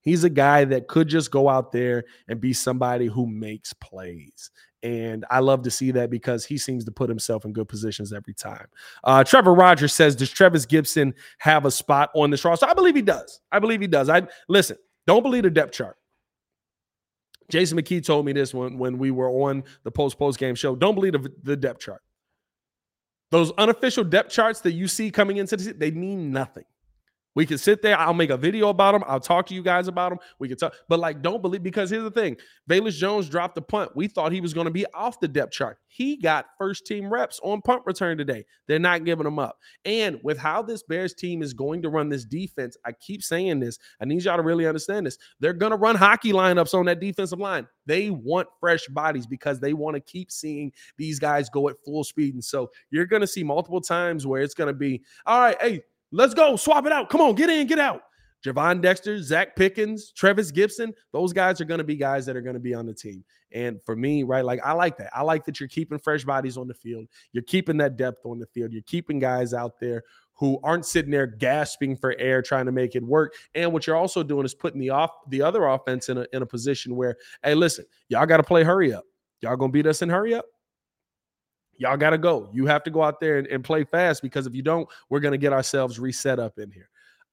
[0.00, 4.50] He's a guy that could just go out there and be somebody who makes plays.
[4.82, 8.12] And I love to see that because he seems to put himself in good positions
[8.12, 8.66] every time.
[9.02, 12.66] Uh, Trevor Rogers says, Does Trevis Gipson have a spot on this roster?
[12.66, 13.40] I believe he does.
[13.50, 14.10] I believe he does.
[14.10, 15.96] I listen, don't believe the depth chart.
[17.50, 20.74] Jason McKie told me this when, when we were on the post post game show.
[20.74, 22.02] Don't believe the, the depth chart.
[23.30, 26.64] Those unofficial depth charts that you see coming into the they mean nothing.
[27.34, 27.98] We can sit there.
[27.98, 29.04] I'll make a video about them.
[29.06, 30.18] I'll talk to you guys about them.
[30.38, 32.36] We can talk, but like, don't believe because here's the thing:
[32.68, 33.90] Velus Jones dropped the punt.
[33.94, 35.78] We thought he was going to be off the depth chart.
[35.86, 38.44] He got first team reps on punt return today.
[38.66, 39.58] They're not giving him up.
[39.84, 43.60] And with how this Bears team is going to run this defense, I keep saying
[43.60, 43.78] this.
[44.00, 45.18] I need y'all to really understand this.
[45.40, 47.66] They're going to run hockey lineups on that defensive line.
[47.86, 52.02] They want fresh bodies because they want to keep seeing these guys go at full
[52.02, 52.34] speed.
[52.34, 55.56] And so you're going to see multiple times where it's going to be, all right,
[55.60, 55.82] hey
[56.14, 56.56] Let's go.
[56.56, 57.08] Swap it out.
[57.10, 58.02] Come on, get in, get out.
[58.44, 62.42] Gervon Dexter, Zacch Pickens, Trevis Gipson, those guys are going to be guys that are
[62.42, 63.24] going to be on the team.
[63.52, 65.10] And for me, right, like I like that.
[65.16, 67.08] I like that you're keeping fresh bodies on the field.
[67.32, 68.70] You're keeping that depth on the field.
[68.70, 70.02] You're keeping guys out there
[70.34, 73.34] who aren't sitting there gasping for air trying to make it work.
[73.54, 76.42] And what you're also doing is putting the off the other offense in a, in
[76.42, 79.04] a position where, hey, listen, y'all got to play hurry up.
[79.40, 80.46] Y'all gonna beat us in hurry up?
[81.78, 82.48] Y'all got to go.
[82.52, 85.20] You have to go out there and, and, play fast because if you don't, we're
[85.20, 86.88] going to get ourselves reset up in here.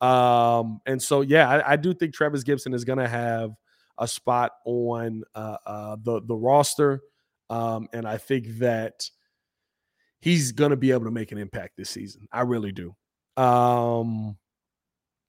[0.07, 3.51] Um, and so, yeah, I, I do think Trevis Gipson is going to have
[3.97, 7.01] a spot on uh, uh, the the roster,
[7.49, 9.09] um, and I think that
[10.21, 12.27] he's going to be able to make an impact this season.
[12.31, 12.95] I really do.
[13.37, 14.37] Um,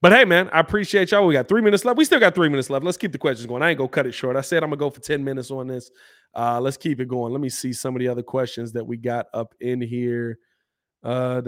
[0.03, 1.25] but hey, man, I appreciate y'all.
[1.27, 1.97] We got three minutes left.
[1.97, 2.85] We still got three minutes left.
[2.85, 3.63] Let's keep the questions going.
[3.63, 4.37] I ain't gonna cut it short.
[4.37, 5.93] I said I'm gonna go for 10 minutes on this.
[6.35, 7.33] Uh, let's keep it going.
[7.33, 10.39] Let me see some of the other questions that we got up in here.
[11.05, 11.41] Uh,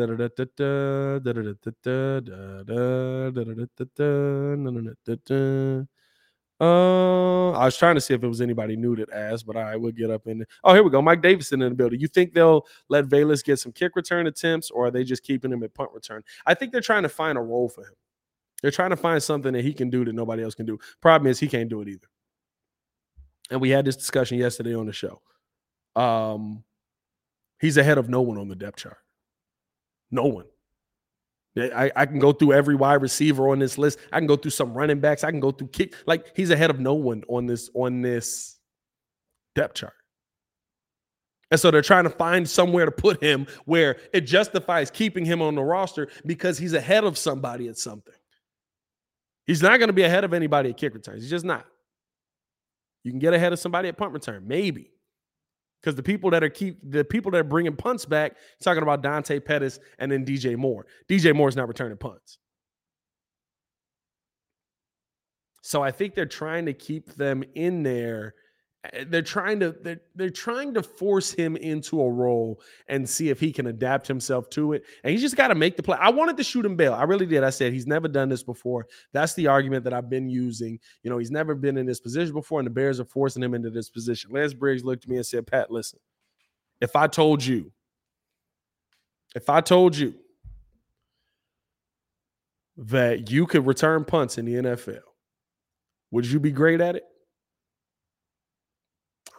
[6.61, 9.75] uh, I was trying to see if it was anybody new that asked, but I
[9.77, 10.45] would get up in.
[10.63, 11.03] Oh, here we go.
[11.03, 11.99] Mike Davidson in the building.
[11.99, 15.53] You think they'll let Velus get some kick return attempts, or are they just keeping
[15.53, 16.23] him at punt return?
[16.47, 17.95] I think they're trying to find a role for him.
[18.65, 20.79] They're trying to find something that he can do that nobody else can do.
[21.03, 22.09] Problem is, he can't do it either
[23.51, 25.21] and we had this discussion yesterday on the show.
[25.97, 26.65] Um,
[27.61, 28.99] he's ahead of no one on the depth chart.
[30.11, 30.47] No one.
[31.57, 34.01] I, I can go through every wide receiver on this list.
[34.13, 35.23] I can go through some running backs.
[35.23, 35.95] I can go through kick.
[36.05, 38.59] Like he's ahead of no one on this on this
[39.55, 39.93] depth chart.
[41.53, 45.41] And so they're trying to find somewhere to put him where it justifies keeping him
[45.41, 48.15] on the roster because he's ahead of somebody at something.
[49.47, 51.23] He's not going to be ahead of anybody at kick returns.
[51.23, 51.67] He's just not.
[53.03, 54.91] You can get ahead of somebody at punt return, maybe.
[55.81, 59.03] Because the people that are keep the people that are bringing punts back, talking about
[59.03, 60.87] Dante Pettis and then DJ Moore.
[61.11, 62.39] DJ Moore is not returning punts.
[65.61, 68.35] So I think they're trying to keep them in there
[68.93, 73.31] Eh, they're trying to they're, they're trying to force him into a role and see
[73.31, 75.97] if he can adapt himself to it and he's just got to make the play.
[76.01, 76.93] I wanted to shoot him bail.
[76.93, 77.45] I really did.
[77.45, 78.87] I said he's never done this before.
[79.13, 80.79] That's the argument that i've been using.
[81.03, 83.55] You know he's never been in this position before and the bears are forcing him
[83.55, 84.31] into this position.
[84.33, 85.99] Lance briggs looked at me and said pat listen.
[86.81, 87.73] If i told you
[89.35, 90.15] if i told you
[92.77, 95.01] that you could return punts in the nfl
[96.11, 97.05] would you be great at it?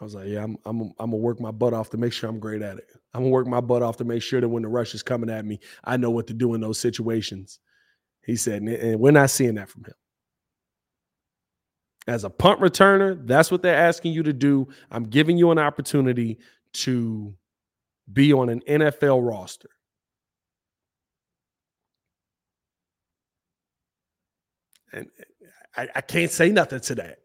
[0.00, 2.28] I was like, yeah, I'm I'm I'm gonna work my butt off to make sure
[2.28, 2.86] I'm great at it.
[3.14, 5.30] I'm gonna work my butt off to make sure that when the rush is coming
[5.30, 7.60] at me, I know what to do in those situations.
[8.24, 9.94] He said, and we're not seeing that from him.
[12.06, 14.68] As a punt returner, that's what they're asking you to do.
[14.90, 16.38] I'm giving you an opportunity
[16.74, 17.34] to
[18.12, 19.70] be on an NFL roster.
[24.92, 25.08] And
[25.76, 27.18] I, I can't say nothing to that.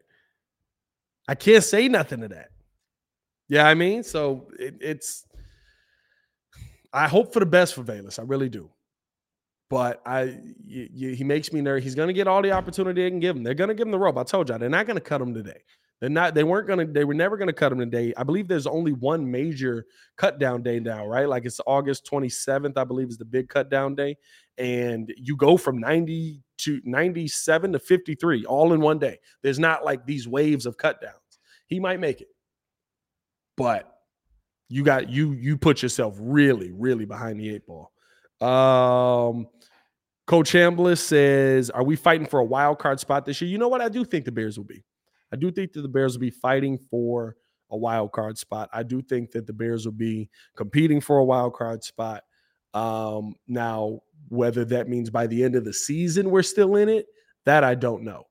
[1.28, 2.51] I can't say nothing to that.
[3.48, 5.26] Yeah, I mean, so it, it's.
[6.92, 8.18] I hope for the best for Velus.
[8.18, 8.70] I really do.
[9.70, 11.84] But I, he makes me nervous.
[11.84, 13.42] He's going to get all the opportunity they can give him.
[13.42, 14.18] They're going to give him the rope.
[14.18, 15.62] I told y'all they're not going to cut him today.
[16.02, 16.34] They're not.
[16.34, 16.92] They weren't going to.
[16.92, 18.12] They were never going to cut him today.
[18.16, 19.86] I believe there's only one major
[20.16, 21.28] cut down day now, right?
[21.28, 22.76] Like it's August 27th.
[22.76, 24.16] I believe is the big cut down day,
[24.58, 29.20] and you go from 90 to 97 to 53 all in one day.
[29.42, 31.14] There's not like these waves of cut downs.
[31.68, 32.28] He might make it,
[33.56, 33.88] but
[34.68, 37.92] you got you you put yourself really really behind the eight ball.
[38.40, 39.46] Um,
[40.26, 43.68] Coach Chambliss says, "Are we fighting for a wild card spot this year?" You know
[43.68, 43.80] what?
[43.80, 44.84] I do think the Bears will be.
[45.32, 47.36] I do think that the Bears will be fighting for
[47.70, 48.68] a wild card spot.
[48.72, 52.22] I do think that the Bears will be competing for a wild card spot.
[52.74, 57.06] Um, now, whether that means by the end of the season we're still in it,
[57.44, 58.24] that I don't know.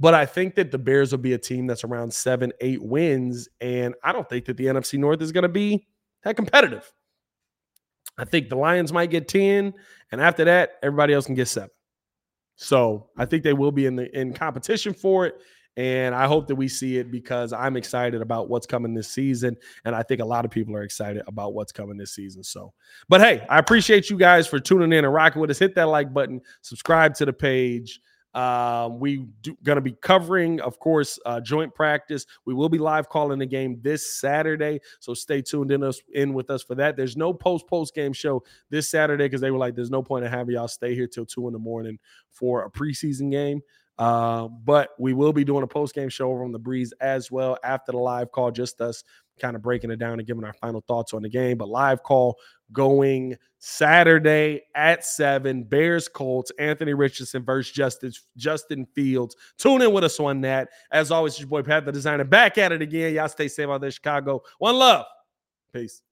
[0.00, 3.48] But I think that the Bears will be a team that's around seven, eight wins.
[3.60, 5.86] And I don't think that the NFC North is going to be
[6.24, 6.90] that competitive.
[8.18, 9.74] I think the Lions might get 10,
[10.12, 11.70] and after that, everybody else can get seven.
[12.56, 15.40] So I think they will be in the in competition for it.
[15.76, 19.56] And I hope that we see it because I'm excited about what's coming this season.
[19.84, 22.44] And I think a lot of people are excited about what's coming this season.
[22.44, 22.72] So,
[23.08, 25.58] but hey, I appreciate you guys for tuning in and rocking with us.
[25.58, 28.00] Hit that like button, subscribe to the page.
[28.34, 32.26] Um, we do, gonna be covering, of course, uh, joint practice.
[32.44, 36.34] We will be live calling the game this Saturday, so stay tuned in us in
[36.34, 36.96] with us for that.
[36.96, 40.24] There's no post post game show this Saturday because they were like, "There's no point
[40.24, 41.98] in having y'all stay here till two in the morning
[42.30, 43.62] for a preseason game."
[43.96, 47.30] Uh, but we will be doing a post game show over on the breeze as
[47.30, 49.04] well after the live call, just us
[49.40, 51.56] kind of breaking it down and giving our final thoughts on the game.
[51.58, 52.36] But live call
[52.72, 55.62] going Saturday at seven.
[55.62, 59.36] Bears Colts, Anthony Richardson versus Justin, Justin Fields.
[59.58, 60.68] Tune in with us on that.
[60.92, 63.14] As always, your boy Pat the Designer back at it again.
[63.14, 64.42] Y'all stay safe out there, Chicago.
[64.58, 65.06] One love.
[65.72, 66.02] Peace.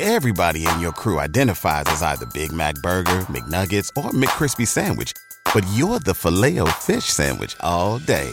[0.00, 5.12] Everybody in your crew identifies as either Big Mac Burger, McNuggets, or McCrispy Sandwich.
[5.52, 8.32] But you're the filet fish Sandwich all day.